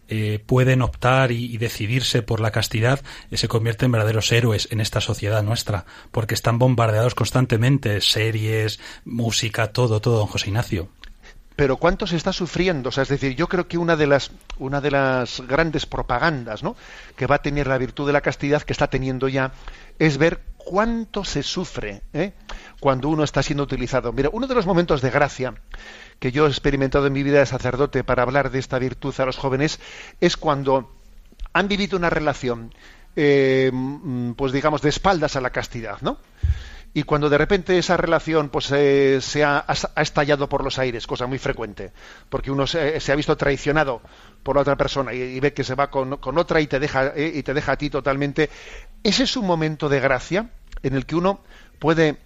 [0.09, 3.01] eh, pueden optar y, decidirse por la castidad,
[3.31, 8.81] eh, se convierten en verdaderos héroes en esta sociedad nuestra, porque están bombardeados constantemente, series,
[9.05, 10.89] música, todo, todo, don José Ignacio.
[11.55, 14.91] Pero cuánto se está sufriendo, es decir, yo creo que una de las una de
[14.91, 16.75] las grandes propagandas, ¿no?
[17.17, 19.53] que va a tener la virtud de la castidad que está teniendo ya
[20.01, 22.33] es ver cuánto se sufre ¿eh?
[22.81, 24.13] cuando uno está siendo utilizado.
[24.13, 25.55] Mira, uno de los momentos de gracia
[26.19, 29.27] que yo he experimentado en mi vida de sacerdote para hablar de esta virtud a
[29.27, 29.81] los jóvenes
[30.21, 30.93] es cuando
[31.53, 32.75] han vivido una relación,
[33.17, 36.19] eh, mm, pues digamos, de espaldas a la castidad, ¿no?
[36.97, 41.27] y cuando de repente esa relación pues eh, se ha, estallado por los aires, cosa
[41.27, 41.93] muy frecuente,
[42.31, 44.01] porque uno se, ha visto traicionado
[44.43, 47.33] por la otra persona y, ve que se va con, otra y te deja eh,
[47.35, 48.49] y te deja a ti totalmente,
[49.03, 50.49] ese es un momento de gracia
[50.83, 51.41] en el que uno
[51.79, 52.17] puede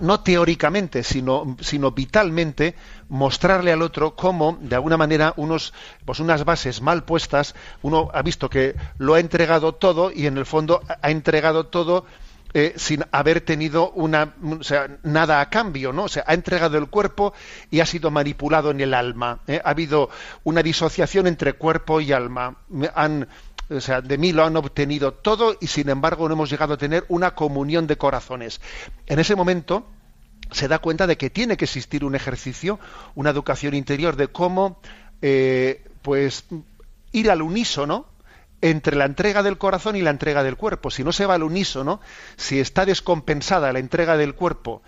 [0.00, 2.74] no teóricamente, sino, sino vitalmente,
[3.08, 5.72] mostrarle al otro cómo, de alguna manera, unos,
[6.04, 10.38] pues unas bases mal puestas, uno ha visto que lo ha entregado todo y en
[10.38, 12.06] el fondo ha entregado todo
[12.52, 16.04] eh, sin haber tenido una, o sea, nada a cambio, ¿no?
[16.04, 17.32] O sea, ha entregado el cuerpo
[17.70, 19.38] y ha sido manipulado en el alma.
[19.46, 19.60] ¿eh?
[19.64, 20.10] Ha habido
[20.42, 22.56] una disociación entre cuerpo y alma.
[22.96, 23.28] Han,
[23.70, 26.78] o sea, de mí lo han obtenido todo y sin embargo no hemos llegado a
[26.78, 28.60] tener una comunión de corazones.
[29.06, 29.86] En ese momento
[30.50, 32.80] se da cuenta de que tiene que existir un ejercicio,
[33.14, 34.80] una educación interior de cómo,
[35.22, 36.44] eh, pues,
[37.12, 38.06] ir al unísono
[38.60, 40.90] entre la entrega del corazón y la entrega del cuerpo.
[40.90, 42.00] Si no se va al unísono,
[42.36, 44.82] si está descompensada la entrega del cuerpo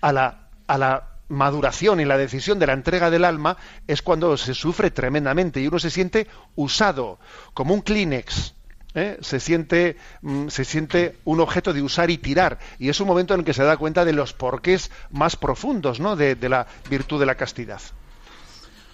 [0.00, 3.56] a la, a la maduración y la decisión de la entrega del alma
[3.86, 6.26] es cuando se sufre tremendamente y uno se siente
[6.56, 7.18] usado,
[7.54, 8.54] como un Kleenex.
[8.94, 9.18] ¿eh?
[9.20, 12.58] Se, siente, mm, se siente un objeto de usar y tirar.
[12.78, 16.00] Y es un momento en el que se da cuenta de los porqués más profundos
[16.00, 16.16] ¿no?
[16.16, 17.80] de, la virtud de la castidad.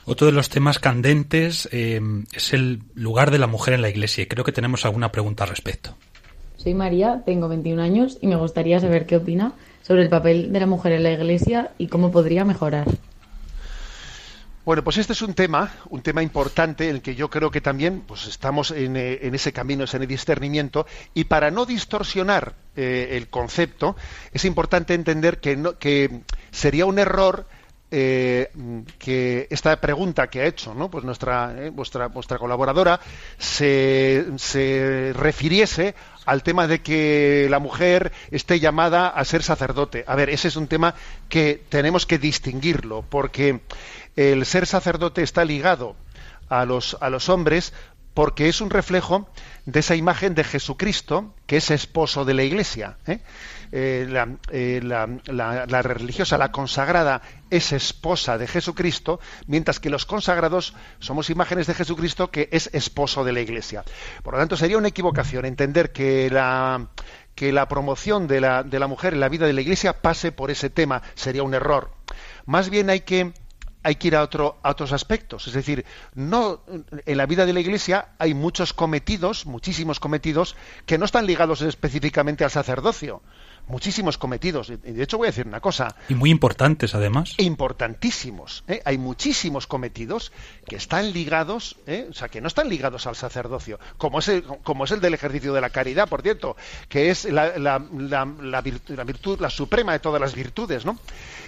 [0.06, 2.00] Otro de los temas candentes eh,
[2.32, 5.44] es el lugar de la mujer en la iglesia y creo que tenemos alguna pregunta
[5.44, 5.96] al respecto.
[6.56, 9.54] Soy María, tengo 21 años y me gustaría saber qué opina
[9.86, 12.86] sobre el papel de la mujer en la iglesia y cómo podría mejorar.
[14.64, 17.60] Bueno, pues este es un tema, un tema importante, en el que yo creo que
[17.60, 23.08] también pues estamos en, eh, ese camino, en el discernimiento, y para no distorsionar eh,
[23.12, 23.94] el concepto,
[24.32, 27.46] es importante entender que, no, que sería un error
[27.96, 28.50] eh,
[28.98, 32.98] que esta pregunta que ha hecho pues nuestra, vuestra, vuestra colaboradora
[33.38, 35.94] se, se refiriese
[36.26, 40.02] al tema de que la mujer esté llamada a ser sacerdote.
[40.08, 40.96] A ver, ese es un tema
[41.28, 43.60] que tenemos que distinguirlo, porque
[44.16, 45.94] el ser sacerdote está ligado
[46.48, 47.72] a los, a los hombres
[48.14, 49.28] porque es un reflejo
[49.66, 52.96] de esa imagen de Jesucristo, que es esposo de la Iglesia.
[53.06, 53.18] ¿eh?
[53.76, 54.06] Eh,
[54.52, 59.18] eh, la, religiosa, la consagrada, es esposa de Jesucristo,
[59.48, 63.82] mientras que los consagrados somos imágenes de Jesucristo, que es esposo de la Iglesia.
[64.22, 66.86] Por lo tanto, sería una equivocación entender que la,
[67.34, 70.30] que la promoción de la, de la mujer en la vida de la Iglesia pase
[70.30, 71.02] por ese tema.
[71.16, 71.90] Sería un error.
[72.46, 73.32] Más bien hay que
[73.86, 75.46] hay que ir a, otro, a otros aspectos.
[75.46, 76.62] Es decir, no
[77.04, 80.56] en la vida de la Iglesia hay muchos cometidos, muchísimos cometidos,
[80.86, 83.20] que no están ligados específicamente al sacerdocio
[83.66, 84.70] muchísimos cometidos.
[84.70, 85.94] Y de hecho voy a decir una cosa.
[86.08, 87.34] Y muy importantes además.
[87.38, 88.64] Importantísimos.
[88.68, 88.82] ¿eh?
[88.84, 90.32] Hay muchísimos cometidos
[90.66, 92.06] que están ligados, ¿eh?
[92.10, 95.14] o sea, que no están ligados al sacerdocio, como es, el, como es el del
[95.14, 96.56] ejercicio de la caridad, por cierto,
[96.88, 97.78] que es la, la,
[98.40, 100.98] la, virtud, la suprema de todas las virtudes, ¿no?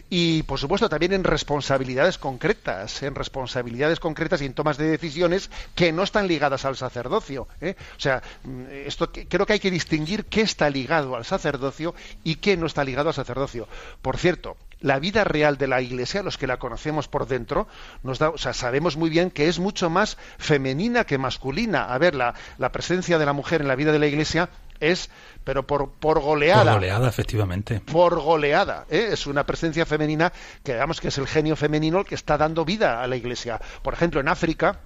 [0.09, 5.51] Y por supuesto también en responsabilidades concretas, en responsabilidades concretas y en tomas de decisiones
[5.75, 7.49] que no están ligadas al sacerdocio.
[7.61, 7.75] ¿eh?
[7.97, 12.37] O sea, mm, esto creo que hay que distinguir qué está ligado al sacerdocio y
[12.37, 13.67] qué no está ligado al sacerdocio.
[14.01, 17.67] Por cierto, la vida real de la Iglesia, los que la conocemos por dentro,
[18.05, 21.93] nos da, o sea, sabemos muy bien que es mucho más femenina que masculina.
[21.93, 25.11] A ver, la, la presencia de la mujer en la vida de la Iglesia es,
[25.43, 26.63] pero por, por goleada.
[26.63, 27.81] Por goleada, efectivamente.
[27.81, 28.85] Por goleada.
[28.89, 29.09] ¿eh?
[29.11, 30.33] Es una presencia femenina
[30.63, 33.61] que digamos que es el genio femenino el que está dando vida a la Iglesia.
[33.83, 34.79] Por ejemplo, en África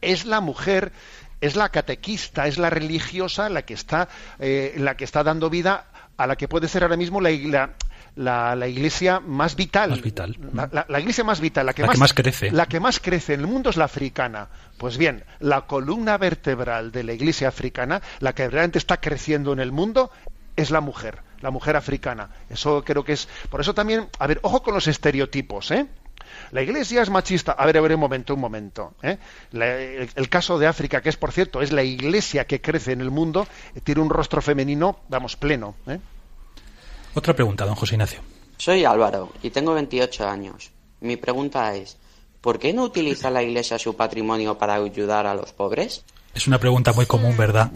[0.00, 0.90] es la mujer
[1.40, 4.08] es la catequista, es la religiosa la que está,
[4.40, 7.70] eh, la que está dando vida a la que puede ser ahora mismo la, la,
[8.16, 10.00] la, iglesia más vital.
[10.00, 10.36] vital.
[10.88, 12.50] La, iglesia más vital, la, que, más, crece.
[12.50, 14.48] La que más crece en el mundo es la africana.
[14.78, 19.60] Pues bien, la columna vertebral de la iglesia africana, la que realmente está creciendo en
[19.60, 20.10] el mundo,
[20.56, 22.30] es la mujer, la mujer africana.
[22.48, 23.28] Eso creo que es.
[23.48, 25.86] Por eso también, a ver, ojo con los estereotipos, ¿eh?
[26.52, 27.52] La iglesia es machista.
[27.52, 28.94] A ver, a ver, un momento, un momento.
[29.02, 29.18] ¿eh?
[29.52, 33.10] el, caso de África, que es, por cierto, es la iglesia que crece en el
[33.10, 33.46] mundo,
[33.84, 35.74] tiene un rostro femenino, vamos, pleno.
[35.86, 35.98] ¿eh?
[37.14, 38.20] Otra pregunta, don José Ignacio.
[38.56, 40.70] Soy Álvaro y tengo 28 años.
[41.00, 41.96] Mi pregunta es,
[42.40, 46.04] ¿por qué no utiliza la iglesia su patrimonio para ayudar a los pobres?
[46.34, 47.72] Es una pregunta muy común, ¿verdad?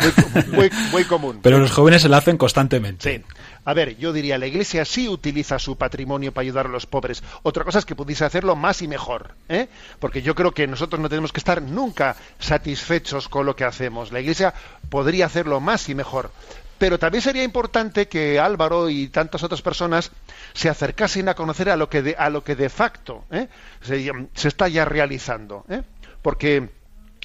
[0.53, 1.41] Muy, muy, común.
[1.43, 3.19] Pero los jóvenes se la hacen constantemente.
[3.19, 3.25] Sí.
[3.65, 7.25] A ver, yo diría, la Iglesia sí utiliza su patrimonio para ayudar a los pobres.
[7.43, 9.69] Otra cosa es que pudiese hacerlo más y mejor, ¿eh?
[9.99, 14.13] Porque yo creo que nosotros no tenemos que estar nunca satisfechos con lo que hacemos.
[14.13, 14.55] La Iglesia
[14.89, 16.31] podría hacerlo más y mejor.
[16.79, 20.11] Pero también sería importante que Álvaro y tantas otras personas
[20.53, 23.49] se acercasen a conocer a lo que de, a lo que de facto ¿eh?
[23.83, 25.65] se, está ya realizando.
[25.69, 25.83] ¿eh?
[26.23, 26.69] Porque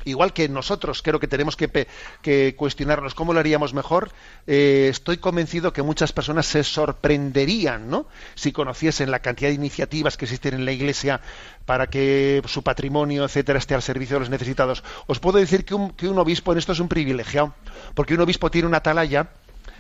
[0.06, 4.12] igual que nosotros creo que tenemos que, cuestionarnos cómo lo haríamos mejor,
[4.48, 8.08] eh, estoy convencido que muchas personas se sorprenderían ¿no?
[8.36, 11.22] si conociesen la cantidad de iniciativas que existen en la Iglesia
[11.66, 14.84] para que su patrimonio, etcétera, esté al servicio de los necesitados.
[15.08, 17.54] Os puedo decir que un, que un obispo en esto es un privilegiado,
[17.94, 19.30] porque un obispo tiene una atalaya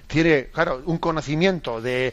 [0.10, 2.12] tiene, claro, un conocimiento de,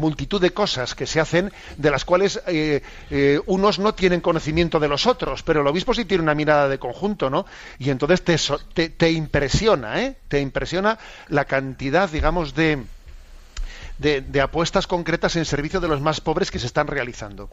[0.00, 4.80] multitud de cosas que se hacen, de las cuales eh, eh, unos no tienen conocimiento
[4.80, 7.44] de los otros, pero el obispo sí tiene una mirada de conjunto, ¿no?
[7.78, 8.22] Y entonces
[8.74, 10.16] te, te, impresiona, ¿eh?
[10.28, 12.82] Te impresiona la cantidad, digamos, de,
[13.98, 17.50] de apuestas concretas en servicio de los más pobres que se están realizando.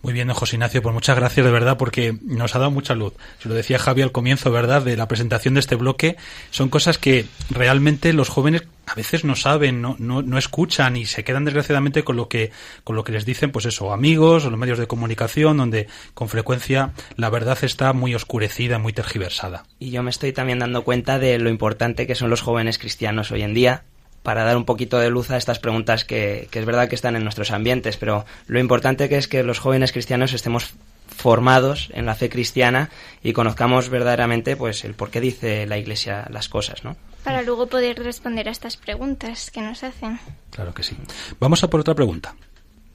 [0.00, 3.14] Muy bien, José Ignacio, pues muchas gracias de verdad porque nos ha dado mucha luz.
[3.40, 6.16] Se lo decía Javi al comienzo, ¿verdad?, de la presentación de este bloque.
[6.50, 11.04] Son cosas que realmente los jóvenes a veces no saben, no, no, no, escuchan y
[11.04, 12.52] se quedan desgraciadamente con lo que
[12.84, 16.28] con lo que les dicen, pues eso, amigos o los medios de comunicación, donde con
[16.28, 19.64] frecuencia la verdad está muy oscurecida, muy tergiversada.
[19.78, 23.30] Y yo me estoy también dando cuenta de lo importante que son los jóvenes cristianos
[23.32, 23.82] hoy en día
[24.28, 27.16] para dar un poquito de luz a estas preguntas que, que es verdad que están
[27.16, 30.74] en nuestros ambientes, pero lo importante que es que los jóvenes cristianos estemos
[31.06, 32.90] formados en la fe cristiana
[33.22, 36.94] y conozcamos verdaderamente pues el por qué dice la Iglesia las cosas, ¿no?
[37.24, 40.20] Para luego poder responder a estas preguntas que nos hacen.
[40.50, 40.94] Claro que sí.
[41.40, 42.34] Vamos a por otra pregunta.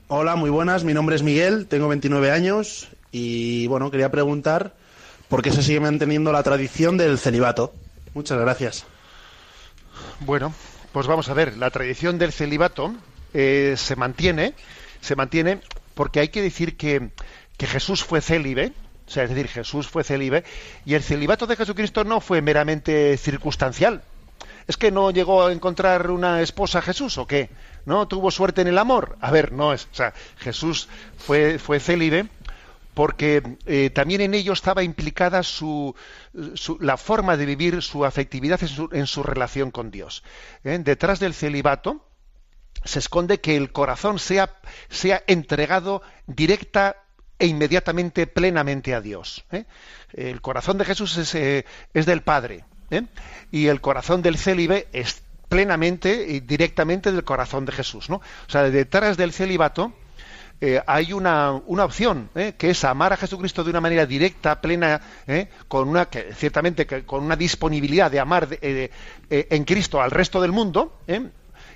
[0.10, 0.84] Hola, muy buenas.
[0.84, 4.76] Mi nombre es Miguel, tengo 29 años y bueno, quería preguntar
[5.30, 7.74] por qué se sigue manteniendo la tradición del celibato.
[8.14, 8.86] Muchas gracias.
[10.20, 10.54] Bueno,
[10.94, 12.94] pues vamos a ver, la tradición del celibato
[13.34, 14.54] eh, se mantiene,
[15.02, 15.60] se mantiene
[15.96, 17.10] porque hay que decir que,
[17.58, 18.74] que Jesús fue célibe,
[19.08, 20.44] o sea, es decir, Jesús fue célibe,
[20.86, 24.04] y el celibato de Jesucristo no fue meramente circunstancial.
[24.68, 27.50] ¿Es que no llegó a encontrar una esposa Jesús o qué?
[27.86, 29.18] ¿No tuvo suerte en el amor?
[29.20, 29.86] A ver, no es.
[29.92, 30.88] O sea, Jesús
[31.18, 32.28] fue, fue célibe
[32.94, 35.96] porque eh, también en ello estaba implicada su,
[36.56, 38.60] su, la forma de vivir su afectividad
[38.92, 40.24] en su, relación con Dios.
[40.64, 40.80] ¿Eh?
[40.82, 42.06] Detrás del celibato
[42.84, 44.58] se esconde que el corazón sea,
[44.90, 46.98] sea entregado directa
[47.40, 49.46] e inmediatamente, plenamente a Dios.
[49.52, 49.66] ¿eh?
[50.14, 51.36] El corazón de Jesús es,
[51.94, 52.66] es del Padre
[53.52, 58.10] y el corazón del célibe es plenamente y directamente del corazón de Jesús.
[58.10, 58.18] ¿no?
[58.18, 59.94] O sea, detrás del celibato
[60.66, 62.54] eh, hay una, una opción, ¿eh?
[62.58, 65.50] que es amar a Jesucristo de una manera directa, plena, ¿eh?
[65.68, 68.90] con una, que, ciertamente que, con una disponibilidad de amar de,
[69.30, 71.00] en Cristo al resto del mundo,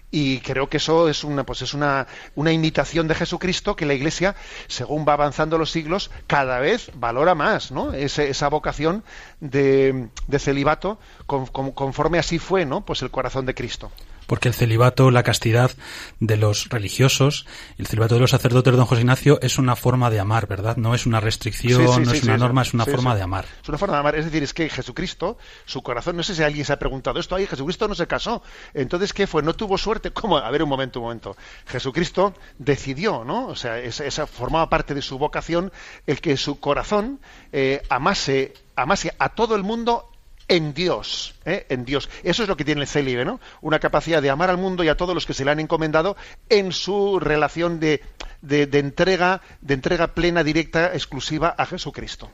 [0.10, 3.94] y creo que eso es una pues es una, una imitación de Jesucristo que la
[3.94, 9.04] Iglesia según va avanzando los siglos cada vez valora más no Ese, esa vocación
[9.42, 13.92] de, de celibato con, con, conforme así fue no pues el corazón de Cristo
[14.28, 15.72] porque el celibato, la castidad
[16.20, 17.48] de los religiosos,
[17.78, 20.78] el celibato de los sacerdotes, don José Ignacio, es una forma de amar, ¿verdad?
[20.78, 23.46] No es una restricción, Sí, sí, no es una norma, es una forma de amar.
[23.64, 24.16] Es una forma de amar.
[24.16, 27.36] Es decir, es que Jesucristo, su corazón, no sé si alguien se ha preguntado esto,
[27.36, 28.44] ahí Jesucristo no se casó.
[28.74, 29.42] Entonces, ¿qué fue?
[29.42, 30.12] ¿No tuvo suerte?
[30.12, 30.38] ¿Cómo?
[30.38, 31.38] A ver, un momento, un momento.
[31.66, 33.48] Jesucristo decidió, ¿no?
[33.48, 35.72] O sea, esa, esa formaba parte de su vocación
[36.06, 37.20] el que su corazón
[37.52, 40.10] eh, amase, amase a todo el mundo
[40.48, 41.66] en Dios, ¿eh?
[41.70, 42.10] en Dios.
[42.24, 43.40] Eso es lo que tiene el célibe, ¿no?
[43.62, 46.16] Una capacidad de amar al mundo y a todos los que se le han encomendado
[46.50, 48.02] en su relación de,
[48.42, 52.32] de, entrega, de entrega plena, directa, exclusiva a Jesucristo.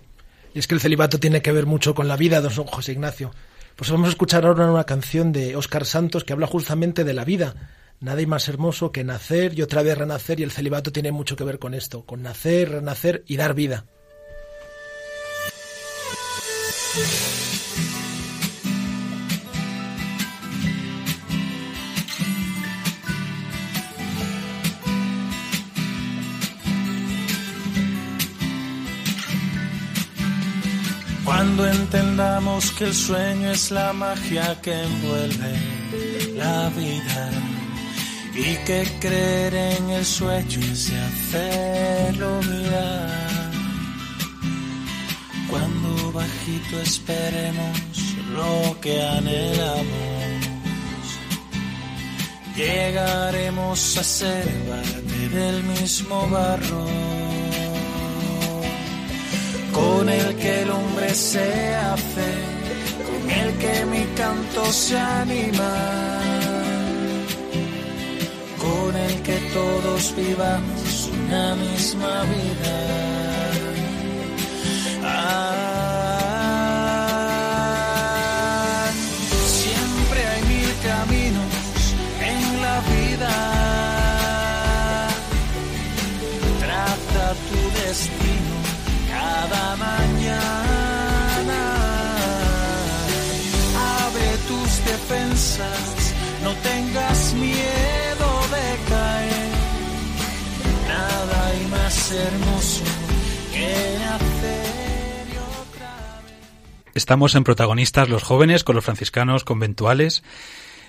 [0.53, 3.31] Y es que el celibato tiene que ver mucho con la vida don José Ignacio.
[3.75, 7.25] Pues vamos a escuchar ahora una canción de Óscar Santos que habla justamente de la
[7.25, 7.55] vida.
[7.99, 11.35] Nada hay más hermoso que nacer y otra vez renacer y el celibato tiene mucho
[11.35, 13.85] que ver con esto, con nacer, renacer y dar vida.
[31.55, 35.53] Cuando entendamos que el sueño es la magia que envuelve
[36.35, 37.29] la vida
[38.33, 43.51] y que creer en el sueño es hacerlo mirar.
[45.47, 47.77] Cuando bajito esperemos
[48.33, 49.85] lo que anhelamos,
[52.55, 57.32] llegaremos a ser parte del mismo barro
[60.03, 62.29] con el que el hombre se hace,
[63.07, 66.19] con el que mi canto se anima,
[68.57, 73.02] con el que todos vivamos una misma vida.
[96.43, 99.51] No tengas miedo de caer.
[100.87, 102.83] Nada hay más hermoso
[103.53, 104.73] que hacer.
[106.95, 110.23] Estamos en protagonistas los jóvenes con los franciscanos conventuales.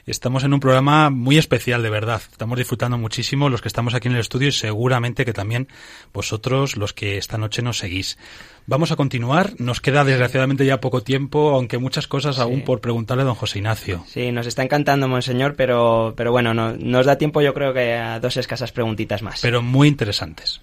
[0.06, 2.20] Estamos en un programa muy especial, de verdad.
[2.30, 5.66] Estamos disfrutando muchísimo los que estamos aquí en el estudio y seguramente que también
[6.12, 8.18] vosotros, los que esta noche nos seguís.
[8.66, 9.52] Vamos a continuar.
[9.58, 13.58] Nos queda desgraciadamente ya poco tiempo, aunque muchas cosas aún por preguntarle a don José
[13.58, 14.04] Ignacio.
[14.06, 17.94] Sí, nos está encantando, monseñor, pero, pero bueno, no, nos da tiempo yo creo que
[17.94, 19.42] a dos escasas preguntitas más.
[19.42, 20.62] Pero muy interesantes.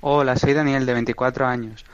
[0.00, 1.84] Hola, soy Daniel, de 24 años.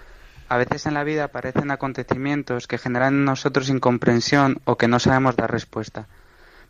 [0.48, 4.98] A veces en la vida aparecen acontecimientos que generan en nosotros incomprensión o que no
[4.98, 6.06] sabemos dar respuesta.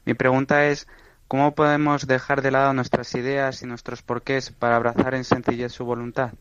[0.05, 0.87] Mi pregunta es,
[1.27, 5.85] ¿cómo podemos dejar de lado nuestras ideas y nuestros porqués para abrazar en sencillez su
[5.85, 6.33] voluntad?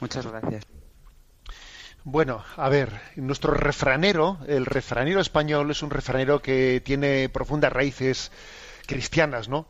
[0.00, 0.66] Muchas gracias.
[2.04, 8.30] Bueno, a ver, nuestro refranero, el refranero español es un refranero que tiene profundas raíces
[8.86, 9.66] cristianas, ¿no?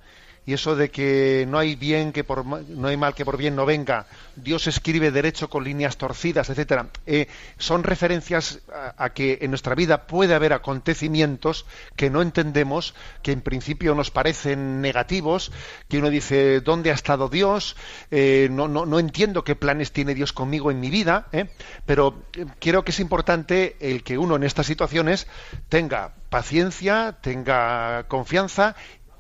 [0.47, 3.57] Y eso de que no hay bien que por no hay mal que por bien
[3.57, 4.07] no venga.
[4.37, 6.89] Dios escribe derecho con líneas torcidas etcétera.
[7.07, 7.29] Eh,
[7.59, 8.61] son referencias
[8.97, 11.67] a, que en nuestra vida puede haber acontecimientos
[11.97, 15.53] que no entendemos que en principio nos parecen negativos
[15.89, 17.77] que uno dice dónde ha estado Dios
[18.11, 21.49] eh, no, no, no entiendo qué planes tiene Dios conmigo en mi vida ¿eh?
[21.87, 22.23] pero
[22.59, 25.27] creo que es importante el que uno en estas situaciones
[25.69, 28.75] tenga paciencia tenga confianza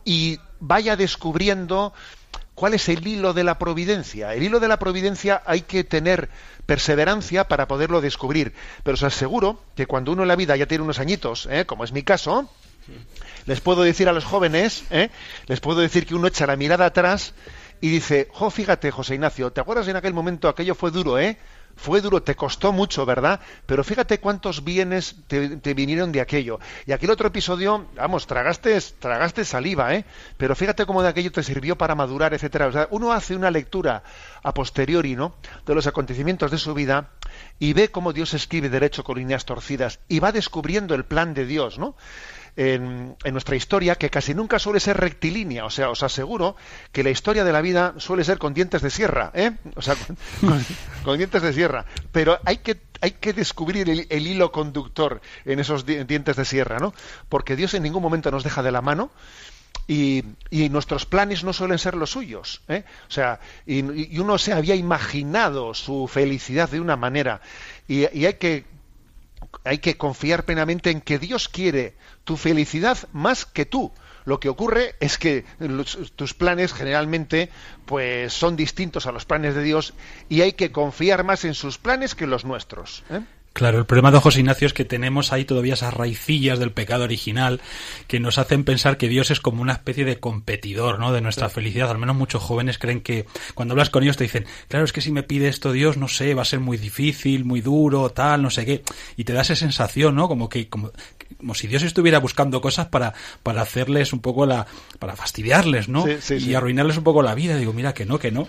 [0.04, 1.92] y vaya descubriendo
[2.54, 4.34] cuál es el hilo de la providencia.
[4.34, 6.28] El hilo de la providencia hay que tener
[6.66, 8.54] perseverancia para poderlo descubrir.
[8.82, 11.66] Pero os aseguro que cuando uno en la vida ya tiene unos añitos, ¿eh?
[11.66, 12.48] como es mi caso,
[13.46, 15.10] les puedo decir a los jóvenes, ¿eh?
[15.46, 17.34] les puedo decir que uno echa la mirada atrás
[17.80, 21.36] y dice, jo, fíjate, José Ignacio, ¿te acuerdas en aquel momento aquello fue duro, eh?
[21.76, 23.40] Fue duro, te costó mucho, ¿verdad?
[23.66, 26.60] Pero fíjate cuántos bienes te, vinieron de aquello.
[26.86, 30.04] Y aquel otro episodio, vamos, tragaste, tragaste saliva, ¿eh?
[30.36, 32.68] Pero fíjate cómo de aquello te sirvió para madurar, etcétera.
[32.68, 34.02] O sea, uno hace una lectura
[34.42, 35.34] a posteriori, ¿no?
[35.66, 37.10] De los acontecimientos de su vida
[37.58, 41.46] y ve cómo Dios escribe derecho con líneas torcidas y va descubriendo el plan de
[41.46, 41.96] Dios, ¿no?
[42.56, 45.64] En, nuestra historia que casi nunca suele ser rectilínea.
[45.64, 46.56] O sea, os aseguro
[46.92, 49.52] que la historia de la vida suele ser con dientes de sierra, ¿eh?
[49.76, 49.96] O sea,
[51.04, 51.84] con, dientes de sierra.
[52.12, 56.94] Pero hay que, hay que descubrir el, hilo conductor en esos dientes de sierra, ¿no?
[57.28, 59.10] Porque Dios en ningún momento nos deja de la mano.
[59.86, 60.24] Y,
[60.70, 62.62] nuestros planes no suelen ser los suyos.
[62.68, 62.84] ¿eh?
[63.06, 67.42] O sea, y, uno se había imaginado su felicidad de una manera.
[67.86, 68.64] Y, y, hay que
[69.64, 73.92] hay que confiar plenamente en que Dios quiere tu felicidad más que tú.
[74.24, 75.44] Lo que ocurre es que
[76.16, 77.50] tus planes generalmente
[77.84, 79.92] pues son distintos a los planes de Dios
[80.28, 83.04] y hay que confiar más en sus planes que en los nuestros.
[83.10, 83.20] ¿eh?
[83.54, 87.04] Claro, el problema de José Ignacio es que tenemos ahí todavía esas raicillas del pecado
[87.04, 87.60] original
[88.08, 91.12] que nos hacen pensar que Dios es como una especie de competidor, ¿no?
[91.12, 91.88] De nuestra felicidad.
[91.88, 95.00] Al menos muchos jóvenes creen que cuando hablas con ellos te dicen, claro, es que
[95.00, 98.42] si me pide esto Dios, no sé, va a ser muy difícil, muy duro, tal,
[98.42, 98.82] no sé qué.
[99.16, 100.26] Y te da esa sensación, ¿no?
[100.26, 100.90] Como que, como,
[101.38, 104.66] como si Dios estuviera buscando cosas para, para hacerles un poco la,
[104.98, 106.04] para fastidiarles, ¿no?
[106.08, 107.56] y arruinarles un poco la vida.
[107.56, 108.48] Digo, mira, que no, que no.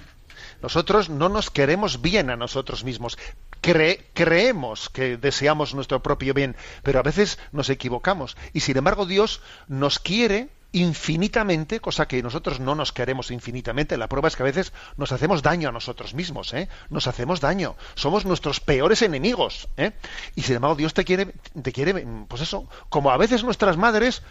[0.66, 3.20] Nosotros no nos queremos bien a nosotros mismos.
[3.62, 8.36] creemos que deseamos nuestro propio bien, pero a veces nos equivocamos.
[8.52, 13.96] Y sin embargo Dios nos quiere infinitamente, cosa que nosotros no nos queremos infinitamente.
[13.96, 16.68] La prueba es que a veces nos hacemos daño a nosotros mismos, ¿eh?
[16.90, 17.76] Nos hacemos daño.
[17.94, 19.92] Somos nuestros peores enemigos, ¿eh?
[20.34, 21.94] Y sin embargo Dios te quiere, te quiere,
[22.28, 24.24] pues eso, como a veces nuestras madres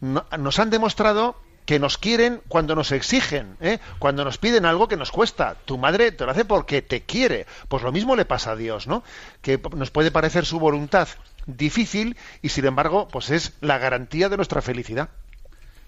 [0.00, 3.78] nos han demostrado que nos quieren cuando nos exigen, ¿eh?
[3.98, 5.56] cuando nos piden algo que nos cuesta.
[5.64, 7.46] Tu madre te lo hace porque te quiere.
[7.68, 9.02] Pues lo mismo le pasa a Dios, ¿no?
[9.40, 11.08] Que nos puede parecer su voluntad
[11.46, 15.08] difícil y sin embargo, pues es la garantía de nuestra felicidad.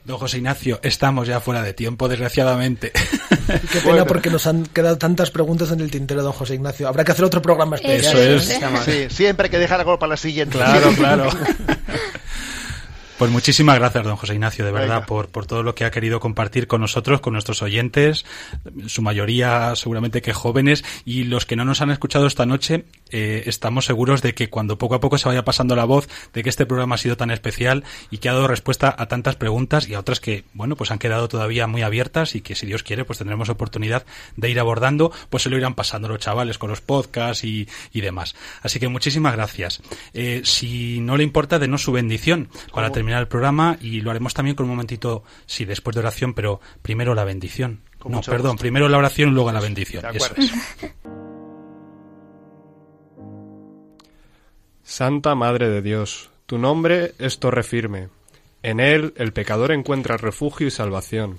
[0.04, 2.92] Don José Ignacio, estamos ya fuera de tiempo, desgraciadamente.
[3.72, 6.86] Qué pena porque nos han quedado tantas preguntas en el tintero, don José Ignacio.
[6.86, 8.16] Habrá que hacer otro programa especial.
[8.16, 9.12] Eso es.
[9.12, 10.58] siempre hay que dejar algo para la siguiente.
[10.58, 11.28] Claro, claro.
[13.18, 16.20] Pues muchísimas gracias, don José Ignacio, de verdad, por, por todo lo que ha querido
[16.20, 18.26] compartir con nosotros, con nuestros oyentes,
[18.88, 23.44] su mayoría seguramente que jóvenes, y los que no nos han escuchado esta noche, eh,
[23.46, 26.50] estamos seguros de que cuando poco a poco se vaya pasando la voz de que
[26.50, 29.94] este programa ha sido tan especial y que ha dado respuesta a tantas preguntas y
[29.94, 33.06] a otras que, bueno, pues han quedado todavía muy abiertas y que si Dios quiere,
[33.06, 34.04] pues tendremos oportunidad
[34.36, 38.02] de ir abordando, pues se lo irán pasando los chavales con los podcasts y, y
[38.02, 38.36] demás.
[38.60, 39.80] Así que muchísimas gracias.
[40.12, 44.34] Eh, si no le importa, denos su bendición para terminar el programa y lo haremos
[44.34, 47.80] también con un momentito, sí, después de oración, pero primero la bendición.
[48.04, 50.04] no, perdón, primero la oración y luego la bendición.
[54.82, 58.08] Santa Madre de Dios, tu nombre es torre firme.
[58.62, 61.38] En él el pecador encuentra refugio y salvación.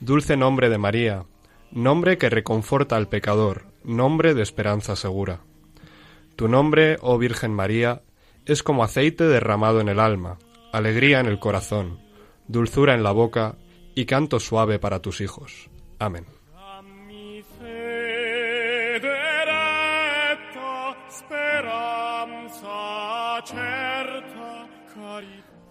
[0.00, 1.24] Dulce nombre de María,
[1.72, 5.40] nombre que reconforta al pecador, nombre de esperanza segura.
[6.36, 8.02] Tu nombre, oh Virgen María,
[8.46, 10.38] es como aceite derramado en el alma,
[10.72, 12.00] alegría en el corazón,
[12.46, 13.56] dulzura en la boca
[13.94, 15.68] y canto suave para tus hijos.
[15.98, 16.26] Amén.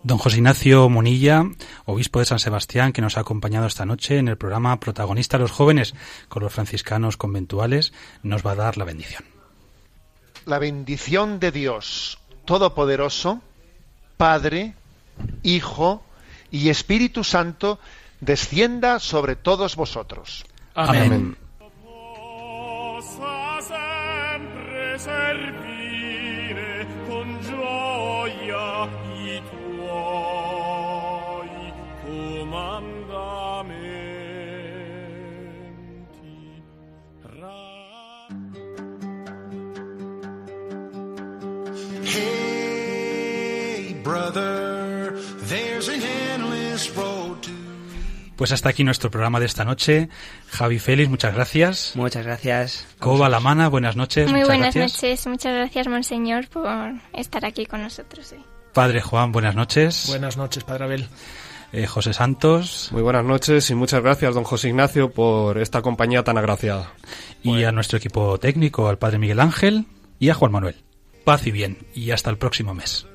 [0.03, 1.43] Don José Ignacio Monilla,
[1.83, 5.51] obispo de San Sebastián, que nos ha acompañado esta noche en el programa Protagonista los
[5.51, 5.95] jóvenes
[6.29, 7.91] con los franciscanos conventuales,
[8.23, 9.25] nos va a dar la bendición.
[10.45, 13.41] La bendición de Dios Todopoderoso,
[14.15, 14.75] Padre,
[15.43, 16.03] Hijo
[16.51, 17.79] y Espíritu Santo
[18.19, 20.45] descienda sobre todos vosotros.
[20.73, 21.37] Amén.
[48.37, 50.09] Pues hasta aquí nuestro programa de esta noche.
[50.49, 51.93] Javi Félix, muchas gracias.
[51.95, 52.87] Muchas gracias.
[52.99, 54.31] Coba Lamana, buenas noches.
[54.31, 55.03] Muy buenas gracias.
[55.03, 55.27] noches.
[55.27, 56.69] Muchas gracias, Monseñor, por
[57.13, 58.31] estar aquí con nosotros.
[58.33, 58.39] hoy.
[58.73, 60.05] Padre Juan, buenas noches.
[60.07, 61.07] Buenas noches, Padre Abel.
[61.73, 62.89] Eh, José Santos.
[62.91, 66.93] Muy buenas noches y muchas gracias, don José Ignacio, por esta compañía tan agraciada.
[67.43, 69.85] Y a nuestro equipo técnico, al Padre Miguel Ángel
[70.19, 70.75] y a Juan Manuel.
[71.25, 71.79] Paz y bien.
[71.93, 73.05] Y hasta el próximo mes.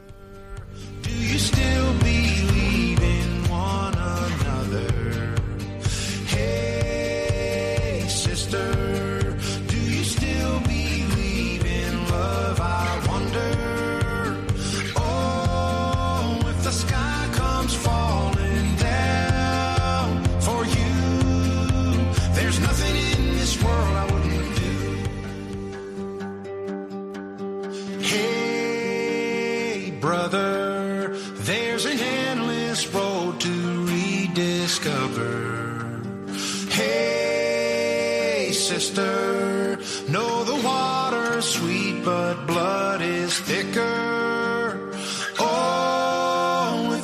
[38.97, 44.91] Know the water's sweet, but blood is thicker.
[45.39, 47.01] Oh,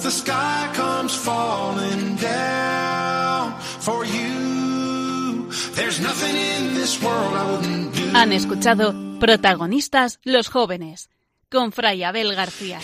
[3.80, 6.36] for you, there's nothing
[7.02, 7.64] world.
[8.14, 11.10] Han escuchado Protagonistas los jóvenes
[11.50, 12.80] con Fray Abel García.